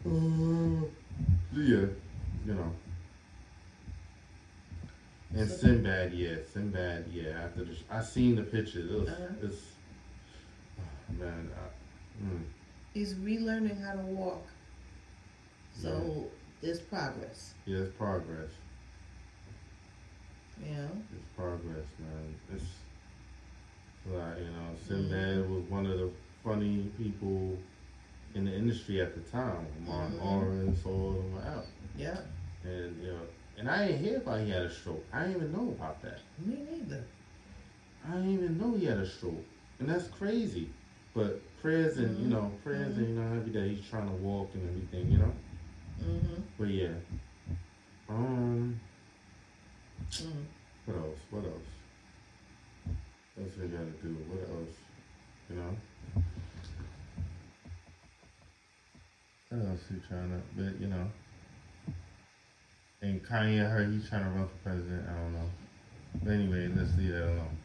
uh, 0.05 0.85
yeah, 1.55 1.87
you 2.45 2.53
know. 2.53 2.71
And 5.33 5.49
Sinbad, 5.49 6.13
yeah, 6.13 6.35
Sinbad, 6.53 7.05
yeah. 7.11 7.29
After 7.45 7.63
the, 7.65 7.73
sh- 7.75 7.83
I 7.89 8.01
seen 8.01 8.35
the 8.35 8.43
pictures. 8.43 8.89
It 8.91 8.99
was, 8.99 9.09
Uh-huh. 9.09 9.33
it's, 9.43 9.61
oh, 10.79 11.13
man, 11.23 11.49
I, 11.55 12.23
mm. 12.25 12.43
He's 12.93 13.15
relearning 13.15 13.83
how 13.83 13.93
to 13.93 14.01
walk. 14.01 14.45
So 15.73 16.27
there's 16.61 16.79
progress. 16.79 17.53
Yeah, 17.65 17.79
it's 17.79 17.97
progress. 17.97 18.51
Yeah. 20.63 20.87
It's 21.13 21.25
progress, 21.35 21.85
man. 21.99 22.35
It's 22.53 22.63
like 24.05 24.37
you 24.39 24.45
know, 24.45 24.75
Sinbad 24.87 25.49
was 25.49 25.63
one 25.63 25.85
of 25.85 25.99
the 25.99 26.09
funny 26.45 26.89
people 26.97 27.57
in 28.35 28.45
the 28.45 28.55
industry 28.55 29.01
at 29.01 29.13
the 29.15 29.21
time. 29.29 29.65
Martin 29.85 30.17
Mhm. 30.17 30.23
Lawrence, 30.23 30.85
all 30.85 31.11
them 31.11 31.37
out, 31.45 31.65
Yeah. 31.97 32.19
and 32.63 33.01
you 33.03 33.11
know, 33.11 33.19
and 33.57 33.69
I 33.69 33.87
didn't 33.87 34.03
hear 34.03 34.17
about 34.17 34.41
he 34.41 34.49
had 34.49 34.63
a 34.63 34.69
stroke. 34.73 35.03
I 35.13 35.21
didn't 35.21 35.35
even 35.37 35.51
know 35.53 35.69
about 35.69 36.01
that. 36.01 36.19
Me 36.45 36.57
neither. 36.71 37.03
I 38.07 38.11
didn't 38.15 38.33
even 38.33 38.57
know 38.59 38.75
he 38.75 38.85
had 38.85 38.97
a 38.97 39.07
stroke, 39.07 39.43
and 39.79 39.89
that's 39.89 40.07
crazy. 40.09 40.69
But 41.13 41.41
prayers 41.61 41.97
and 41.97 42.17
you 42.19 42.25
Mhm. 42.27 42.31
know, 42.31 42.51
prayers 42.63 42.97
and 42.97 43.07
you 43.09 43.15
know, 43.15 43.35
every 43.37 43.51
day 43.51 43.73
he's 43.73 43.87
trying 43.89 44.07
to 44.07 44.15
walk 44.15 44.53
and 44.53 44.67
everything, 44.69 45.11
you 45.11 45.17
know. 45.19 45.33
Mm-hmm. 46.03 46.41
But 46.59 46.67
yeah, 46.67 46.93
um. 48.09 48.79
Mm. 50.11 50.45
What 50.85 50.97
else? 50.97 51.19
What 51.31 51.45
else? 51.45 51.53
What 53.35 53.43
else 53.47 53.57
we 53.59 53.67
gotta 53.67 53.85
do? 53.85 54.09
What 54.29 54.49
else? 54.49 54.75
You 55.49 55.55
know? 55.55 55.77
What 59.49 59.69
else 59.69 59.81
we 59.89 59.99
trying 60.07 60.29
to? 60.29 60.41
But 60.55 60.79
you 60.81 60.87
know. 60.87 61.09
And 63.05 63.23
Kanye, 63.23 63.63
I 63.63 63.69
heard 63.69 63.91
he's 63.91 64.09
trying 64.09 64.23
to 64.23 64.29
run 64.31 64.47
for 64.47 64.55
president. 64.69 65.03
I 65.07 65.13
don't 65.13 65.33
know. 65.33 65.49
But 66.23 66.31
anyway, 66.31 66.67
let's 66.75 66.97
leave 66.97 67.11
that 67.11 67.23
alone. 67.23 67.57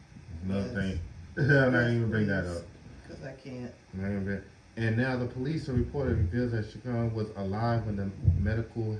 Another 0.45 0.67
Yes. 0.67 0.73
thing. 0.75 0.99
I'm 1.49 1.73
not 1.73 1.89
even 1.89 2.09
bring 2.11 2.27
that 2.27 2.45
up. 2.45 2.61
Because 3.01 3.23
I 3.23 3.31
can't. 3.31 3.71
Not 3.93 4.41
And 4.77 4.97
now 4.97 5.17
the 5.17 5.25
police 5.25 5.67
are 5.67 5.73
reported 5.73 6.17
reveals 6.17 6.51
that 6.51 6.71
Chacon 6.71 7.11
was 7.15 7.29
alive 7.35 7.85
when 7.87 7.95
the 7.95 8.09
medical 8.39 8.95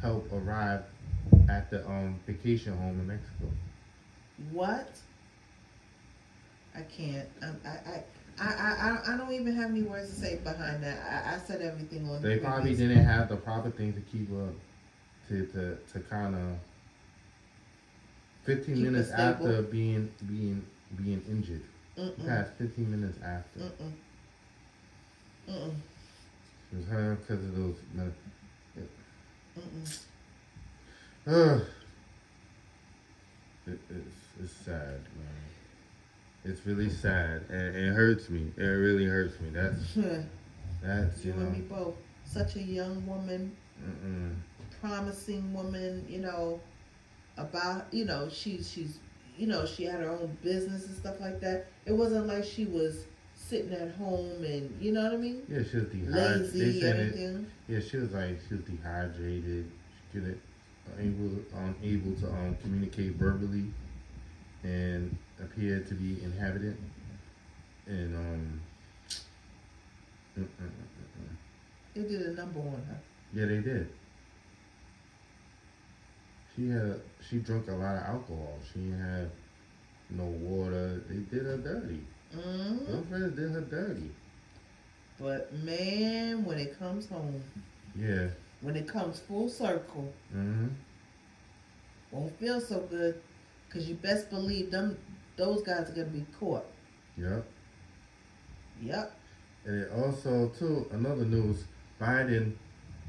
help 0.00 0.32
arrived 0.32 0.84
at 1.48 1.68
the 1.70 1.86
um 1.86 2.18
vacation 2.26 2.74
home 2.74 2.98
in 3.00 3.06
Mexico. 3.06 3.50
What? 4.50 4.88
I 6.74 6.80
can't. 6.82 7.28
I, 7.42 7.68
I, 7.68 8.02
I, 8.38 8.44
I- 8.48 9.12
I 9.12 9.16
don't 9.18 9.32
even 9.32 9.52
have 9.54 9.70
any 9.70 9.82
words 9.82 10.08
to 10.08 10.14
say 10.14 10.36
behind 10.36 10.82
that. 10.82 10.98
I, 11.26 11.34
I 11.34 11.38
said 11.38 11.60
everything 11.60 12.08
on 12.08 12.22
They 12.22 12.36
the 12.36 12.40
probably 12.40 12.74
didn't 12.74 13.04
have 13.04 13.28
the 13.28 13.36
proper 13.36 13.68
thing 13.70 13.92
to 13.92 14.00
keep 14.00 14.30
up, 14.32 14.54
to 15.28 15.46
to, 15.46 15.76
to 15.92 16.00
kind 16.08 16.34
of. 16.34 16.58
Fifteen 18.44 18.74
Keep 18.74 18.84
minutes 18.84 19.10
after 19.12 19.62
being 19.62 20.10
being 20.28 20.64
being 20.96 21.22
injured, 21.28 21.62
Mm-mm. 21.96 22.26
past 22.26 22.50
fifteen 22.58 22.90
minutes 22.90 23.16
after, 23.24 23.60
Mm-mm. 23.60 23.92
Mm-mm. 25.48 25.74
it 26.72 26.76
was 26.76 26.86
her 26.88 27.14
because 27.20 27.44
of 27.44 27.54
those. 27.56 27.76
Med- 27.94 28.12
Mm-mm. 29.56 29.98
Ugh. 31.28 31.62
It, 33.68 33.78
it's 33.90 34.16
it's 34.42 34.52
sad, 34.64 35.00
man. 35.16 35.44
It's 36.44 36.66
really 36.66 36.90
sad, 36.90 37.42
and 37.48 37.76
it 37.76 37.92
hurts 37.92 38.28
me. 38.28 38.50
It 38.56 38.62
really 38.64 39.04
hurts 39.04 39.38
me. 39.40 39.50
That's 39.50 39.94
that's 40.82 41.24
you 41.24 41.32
you 41.32 41.38
and 41.40 41.52
me 41.52 41.60
both. 41.60 41.94
Such 42.24 42.56
a 42.56 42.62
young 42.62 43.06
woman, 43.06 43.54
Mm-mm. 43.80 44.34
Promising 44.82 45.54
woman. 45.54 46.04
You 46.08 46.18
know, 46.18 46.60
about 47.38 47.86
you 47.92 48.04
know 48.04 48.28
she's 48.28 48.70
she's 48.70 48.98
you 49.38 49.46
know 49.46 49.64
she 49.64 49.84
had 49.84 50.00
her 50.00 50.10
own 50.10 50.36
business 50.42 50.86
and 50.86 50.96
stuff 50.96 51.20
like 51.20 51.40
that. 51.40 51.66
It 51.86 51.92
wasn't 51.92 52.26
like 52.26 52.44
she 52.44 52.66
was 52.66 53.06
sitting 53.34 53.72
at 53.72 53.94
home 53.96 54.44
and 54.44 54.74
you 54.80 54.92
know 54.92 55.02
what 55.02 55.12
I 55.12 55.16
mean, 55.16 55.42
Yeah, 55.48 55.62
she 55.68 55.76
was 55.76 55.86
dehydrated. 55.86 56.54
Lazy 56.54 56.80
it. 56.80 57.44
Yeah, 57.68 57.80
she 57.80 57.96
was 57.96 58.12
like 58.12 58.38
she 58.48 58.54
was 58.54 58.64
dehydrated. 58.64 59.70
She 60.12 60.18
couldn't 60.18 60.40
able 60.98 61.38
unable 61.54 62.14
to 62.20 62.28
um, 62.28 62.56
communicate 62.62 63.12
verbally, 63.12 63.66
and 64.62 65.16
appeared 65.40 65.86
to 65.88 65.94
be 65.94 66.22
inhabitant. 66.22 66.78
And 67.86 68.14
um, 68.16 68.60
mm, 70.38 70.42
mm, 70.42 70.46
mm, 70.46 70.66
mm, 70.66 71.22
mm. 71.22 71.36
They 71.94 72.02
did 72.02 72.22
a 72.22 72.32
number 72.34 72.60
on 72.60 72.82
her. 72.88 73.00
yeah, 73.34 73.46
they 73.46 73.58
did. 73.58 73.88
She 76.54 76.68
had 76.68 77.00
she 77.28 77.38
drank 77.38 77.68
a 77.68 77.72
lot 77.72 77.96
of 77.96 78.02
alcohol. 78.02 78.58
She 78.72 78.80
didn't 78.80 79.00
have 79.00 79.30
no 80.10 80.24
water. 80.24 81.02
They 81.08 81.16
did 81.36 81.46
her 81.46 81.56
dirty. 81.56 82.00
hmm 82.32 82.84
Her 82.86 83.02
friends 83.08 83.36
did 83.36 83.50
her 83.52 83.60
dirty. 83.62 84.10
But 85.18 85.52
man, 85.54 86.44
when 86.44 86.58
it 86.58 86.78
comes 86.78 87.08
home, 87.08 87.42
Yeah. 87.94 88.28
when 88.60 88.76
it 88.76 88.86
comes 88.88 89.20
full 89.20 89.48
circle, 89.48 90.12
Mm-hmm. 90.34 90.68
won't 92.10 92.38
feel 92.38 92.60
so 92.60 92.80
good. 92.80 93.20
Cause 93.70 93.88
you 93.88 93.94
best 93.94 94.28
believe 94.30 94.70
them, 94.70 94.98
those 95.36 95.62
guys 95.62 95.88
are 95.88 95.94
gonna 95.94 96.08
be 96.08 96.26
caught. 96.38 96.64
Yep. 97.16 97.44
Yep. 98.82 99.12
And 99.64 99.80
it 99.82 99.90
also, 99.92 100.48
too, 100.48 100.86
another 100.92 101.24
news, 101.24 101.64
Biden, 102.00 102.52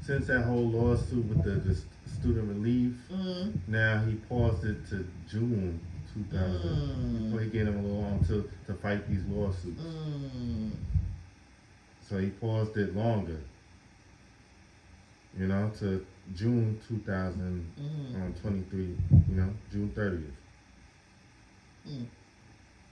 since 0.04 0.26
that 0.26 0.42
whole 0.42 0.68
lawsuit 0.68 1.24
with 1.26 1.42
the, 1.44 1.50
the 1.68 1.74
student 2.10 2.48
relief, 2.48 2.92
Mm. 3.10 3.52
now 3.68 4.04
he 4.04 4.14
paused 4.28 4.64
it 4.64 4.86
to 4.90 5.06
June 5.28 5.80
2000. 6.12 6.60
Mm. 6.60 7.32
So 7.32 7.38
he 7.38 7.48
gave 7.50 7.66
him 7.66 7.78
a 7.78 7.82
little 7.82 8.02
long 8.02 8.24
to, 8.26 8.48
to 8.66 8.74
fight 8.74 9.08
these 9.08 9.24
lawsuits. 9.26 9.80
Mm. 9.82 10.70
So 12.08 12.18
he 12.18 12.30
paused 12.30 12.76
it 12.76 12.94
longer. 12.94 13.40
You 15.38 15.46
know, 15.48 15.70
to 15.80 16.04
June 16.34 16.78
2023, 16.88 18.86
Mm. 18.86 19.28
you 19.28 19.34
know, 19.36 19.50
June 19.72 19.90
30th. 19.96 20.30
Mm. 21.88 22.06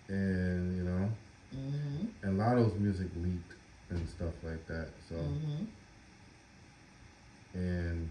And, 0.09 0.77
you 0.77 0.85
know, 0.85 1.11
Mm-hmm. 1.55 2.07
and 2.23 2.39
Lotto's 2.39 2.75
music 2.79 3.09
leaked 3.17 3.53
and 3.91 4.09
stuff 4.09 4.33
like 4.43 4.67
that. 4.69 4.89
So. 5.07 5.17
Mm-hmm. 7.57 7.59
and 7.69 8.11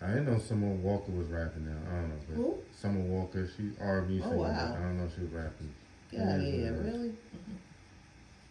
I 0.00 0.06
didn't 0.08 0.26
know 0.26 0.38
Summer 0.38 0.68
Walker 0.68 1.12
was 1.12 1.28
rapping 1.28 1.64
now. 1.66 1.76
I 1.88 1.94
don't 2.00 2.08
know. 2.08 2.16
But 2.28 2.34
Who? 2.36 2.54
Summer 2.76 3.00
Walker, 3.00 3.48
she 3.56 3.70
R&B 3.80 4.20
Oh, 4.24 4.30
singer. 4.30 4.36
but 4.36 4.48
wow. 4.48 4.74
I 4.76 4.82
don't 4.82 4.98
know 4.98 5.04
if 5.04 5.14
she 5.14 5.20
was 5.22 5.30
rapping. 5.30 5.74
Get 6.10 6.20
out 6.22 6.36
of 6.36 6.42
Yeah, 6.42 6.50
here, 6.50 6.60
yeah. 6.64 6.90
really? 6.90 7.12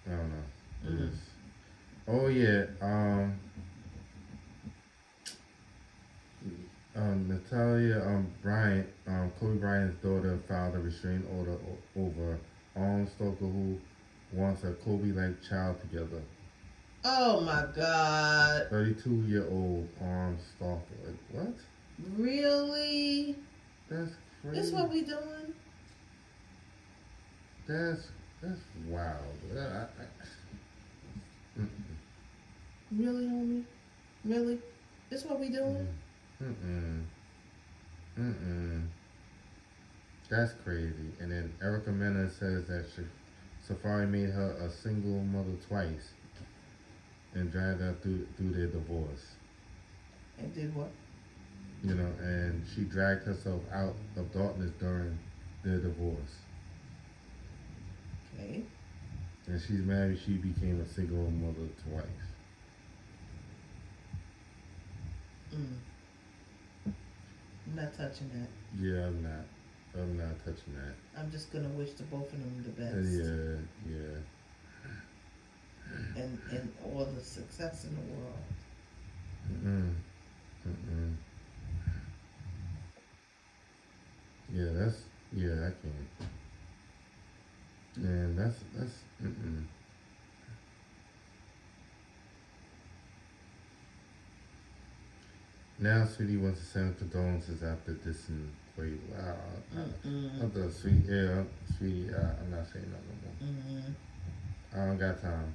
I 0.07 0.09
don't 0.11 0.29
know. 0.29 0.43
It 0.85 0.89
Mhm. 0.91 1.09
is- 1.09 1.29
Oh 2.07 2.27
yeah. 2.27 2.65
Um. 2.81 3.39
Um, 6.93 7.27
Natalia 7.29 8.01
um, 8.05 8.27
Bryant, 8.41 8.87
um, 9.07 9.31
Kobe 9.39 9.57
Bryant's 9.59 10.01
daughter, 10.03 10.37
filed 10.47 10.75
a 10.75 10.79
restraining 10.79 11.25
order 11.37 11.53
o- 11.53 12.01
over 12.01 12.37
Arm 12.75 13.07
Stoker, 13.07 13.45
who 13.45 13.79
wants 14.33 14.65
a 14.65 14.73
Kobe-like 14.73 15.41
child 15.41 15.79
together. 15.79 16.21
Oh 17.03 17.41
my 17.41 17.65
God. 17.75 18.67
32-year-old 18.71 19.87
Arm 20.01 20.37
Stalker. 20.55 20.81
Like 21.05 21.15
what? 21.31 21.53
Really? 22.17 23.35
That's 23.89 24.11
crazy. 24.41 24.55
This 24.61 24.71
what 24.71 24.89
we 24.89 25.01
doing? 25.01 25.53
That's 27.67 28.09
that's 28.41 28.59
wild. 28.87 29.17
I, 29.55 29.59
I, 29.59 29.81
I, 29.81 31.59
mm, 31.59 31.69
Really, 32.91 33.25
homie? 33.25 33.63
Really? 34.25 34.59
This 35.09 35.25
what 35.25 35.39
we 35.39 35.49
doing? 35.49 35.87
Mm-mm. 36.41 37.03
Mm-mm. 38.19 38.87
That's 40.29 40.53
crazy. 40.63 41.11
And 41.19 41.31
then 41.31 41.53
Erica 41.61 41.91
Mena 41.91 42.29
says 42.29 42.65
that 42.67 42.85
she, 42.95 43.03
Safaree 43.67 44.09
made 44.09 44.29
her 44.29 44.55
a 44.59 44.69
single 44.69 45.23
mother 45.23 45.55
twice 45.67 46.11
and 47.33 47.51
dragged 47.51 47.81
her 47.81 47.95
through 48.01 48.27
through 48.37 48.51
their 48.51 48.67
divorce. 48.67 49.35
And 50.37 50.53
did 50.53 50.75
what? 50.75 50.91
You 51.83 51.95
know, 51.95 52.11
and 52.21 52.63
she 52.75 52.81
dragged 52.81 53.23
herself 53.23 53.61
out 53.73 53.95
of 54.15 54.31
darkness 54.31 54.71
during 54.79 55.17
their 55.63 55.79
divorce. 55.79 56.35
Okay. 58.35 58.63
And 59.47 59.59
she's 59.59 59.79
married, 59.79 60.19
she 60.23 60.33
became 60.33 60.79
a 60.79 60.87
single 60.87 61.29
mother 61.31 61.67
twice. 61.89 62.05
Mm. 65.53 65.75
I'm 66.85 67.75
not 67.75 67.93
touching 67.97 68.29
that. 68.29 68.47
Yeah, 68.79 69.07
I'm 69.07 69.23
not. 69.23 69.45
I'm 69.95 70.17
not 70.17 70.37
touching 70.39 70.73
that. 70.75 71.19
I'm 71.19 71.29
just 71.31 71.51
gonna 71.51 71.67
wish 71.69 71.91
the 71.93 72.03
both 72.03 72.31
of 72.31 72.39
them 72.39 72.63
the 72.63 72.69
best. 72.69 73.07
yeah, 73.11 73.93
yeah. 73.93 74.17
And 76.15 76.39
and 76.51 76.71
all 76.83 77.05
the 77.05 77.21
success 77.21 77.85
in 77.85 77.95
the 77.95 78.01
world. 78.13 78.37
Mm-mm. 79.51 79.93
Mm-mm. 80.67 81.15
Yeah, 84.53 84.69
that's 84.73 85.03
yeah, 85.33 85.67
I 85.67 85.71
can't. 85.81 86.29
Man, 87.97 88.35
that's 88.35 88.59
that's 88.75 88.99
mm-mm. 89.23 89.63
Now, 95.79 96.05
Sweetie 96.05 96.37
wants 96.37 96.59
to 96.59 96.65
send 96.65 96.97
condolences 96.99 97.63
after 97.63 97.93
this 97.93 98.29
and 98.29 98.51
Wait, 98.77 98.99
wow. 99.11 99.35
Mm-mm. 99.75 100.41
I'm 100.41 100.51
the 100.53 100.71
sweet, 100.71 101.03
yeah, 101.07 101.43
sweetie. 101.77 102.09
Uh, 102.13 102.39
I'm 102.39 102.51
not 102.51 102.65
saying 102.71 102.89
that 102.89 103.03
no 103.05 103.15
more. 103.21 103.35
Mm-mm. 103.43 103.93
I 104.73 104.85
don't 104.87 104.97
got 104.97 105.21
time. 105.21 105.53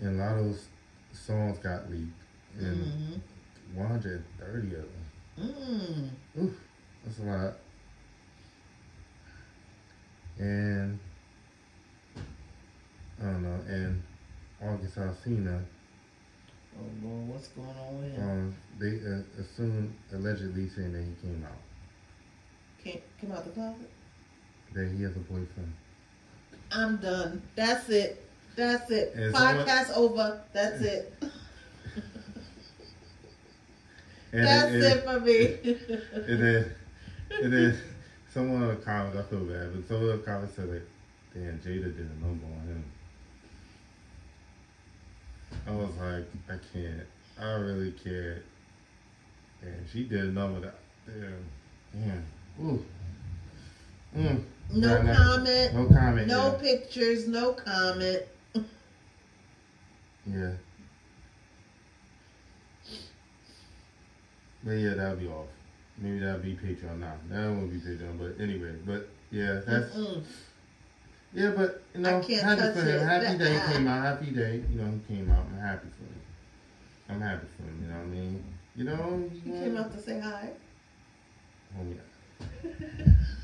And 0.00 0.20
a 0.20 0.24
lot 0.24 0.36
of 0.38 0.44
those 0.44 0.66
songs 1.12 1.58
got 1.58 1.90
leaked, 1.90 2.10
and 2.58 2.76
Mm-hmm. 3.74 3.78
130 3.78 4.66
of 4.66 4.70
them. 4.72 4.90
Mm. 6.36 6.42
Oof, 6.44 6.52
that's 7.04 7.18
a 7.18 7.22
lot. 7.22 7.54
And 10.38 10.98
I 13.20 13.24
don't 13.24 13.42
know. 13.42 13.60
And 13.68 14.02
August 14.62 14.96
Alsina, 14.96 15.62
Oh 16.76 17.06
Lord, 17.06 17.28
what's 17.28 17.48
going 17.48 17.68
on 17.68 18.02
with 18.02 18.12
him? 18.14 18.22
um, 18.30 18.54
they 18.80 18.96
uh, 19.08 19.42
assumed 19.42 19.94
allegedly 20.12 20.68
saying 20.68 20.92
that 20.92 21.02
he 21.04 21.14
came 21.28 21.44
out, 21.48 21.58
Can't 22.82 23.00
come 23.20 23.32
out 23.32 23.44
the 23.44 23.50
closet. 23.50 23.90
that 24.74 24.88
he 24.96 25.02
has 25.04 25.12
a 25.14 25.20
boyfriend. 25.20 25.72
I'm 26.72 26.96
done. 26.96 27.42
That's 27.54 27.88
it. 27.90 28.23
That's 28.56 28.90
it. 28.90 29.14
And 29.14 29.34
someone- 29.34 29.66
Podcast 29.66 29.96
over. 29.96 30.40
That's 30.52 30.80
it. 30.82 31.12
That's 34.34 34.72
then, 34.72 34.82
it 34.82 35.04
for 35.04 35.20
me. 35.20 35.58
And 36.14 36.42
then, 36.42 36.74
and 37.40 37.52
then, 37.52 37.78
someone 38.32 38.62
in 38.62 38.68
the 38.68 38.76
comments, 38.76 39.16
I 39.16 39.22
feel 39.30 39.44
bad, 39.44 39.72
but 39.74 39.86
someone 39.86 40.10
in 40.10 40.16
the 40.18 40.24
comments 40.24 40.56
said 40.56 40.68
like, 40.68 40.82
"Damn, 41.32 41.58
Jada 41.60 41.96
did 41.96 42.10
a 42.10 42.24
number 42.24 42.44
on 42.46 42.66
him." 42.66 42.84
I 45.66 45.70
was 45.70 45.90
like, 46.00 46.24
I 46.48 46.58
can't. 46.72 47.06
I 47.40 47.52
really 47.52 47.92
can't. 47.92 48.42
And 49.62 49.86
she 49.92 50.04
did 50.04 50.24
a 50.24 50.32
number 50.32 50.60
that, 50.60 50.74
damn, 51.06 51.44
damn, 51.92 52.24
ooh, 52.66 52.84
mm. 54.16 54.42
no 54.72 55.02
nah. 55.02 55.14
comment. 55.14 55.74
No 55.74 55.86
comment. 55.86 56.26
No 56.26 56.46
yeah. 56.46 56.60
pictures. 56.60 57.28
No 57.28 57.52
comment. 57.52 58.24
Yeah. 60.26 60.52
But 64.64 64.70
yeah, 64.72 64.94
that'll 64.94 65.16
be 65.16 65.28
off. 65.28 65.46
Maybe 65.98 66.18
that'll 66.20 66.40
be 66.40 66.54
Patreon 66.56 66.98
now. 66.98 67.12
That 67.30 67.48
won't 67.50 67.70
be 67.70 67.78
Patreon, 67.78 68.18
but 68.18 68.42
anyway, 68.42 68.74
but 68.86 69.08
yeah, 69.30 69.60
that's 69.66 69.94
Mm-mm. 69.94 70.24
yeah, 71.34 71.50
but 71.56 71.82
you 71.94 72.00
know, 72.00 72.18
I 72.18 72.20
can't 72.22 72.42
happy 72.42 72.80
for 72.80 72.86
him. 72.86 72.88
it. 72.88 73.02
Happy 73.02 73.38
day 73.38 73.60
came 73.72 73.86
out. 73.86 74.02
Happy 74.04 74.30
day, 74.32 74.62
you 74.72 74.80
know, 74.80 74.90
he 75.08 75.14
came 75.14 75.30
out. 75.30 75.44
I'm 75.52 75.60
happy 75.60 75.88
for 75.96 76.04
him. 76.04 76.20
I'm 77.10 77.20
happy 77.20 77.46
for 77.56 77.62
him. 77.64 77.78
You 77.82 77.88
know 77.88 77.94
what 77.98 78.02
I 78.02 78.06
mean? 78.06 78.44
You 78.76 78.84
know, 78.84 79.30
You 79.44 79.52
came 79.52 79.76
out 79.76 79.92
to 79.92 80.00
say 80.02 80.18
hi. 80.18 80.50
Homie, 81.78 81.98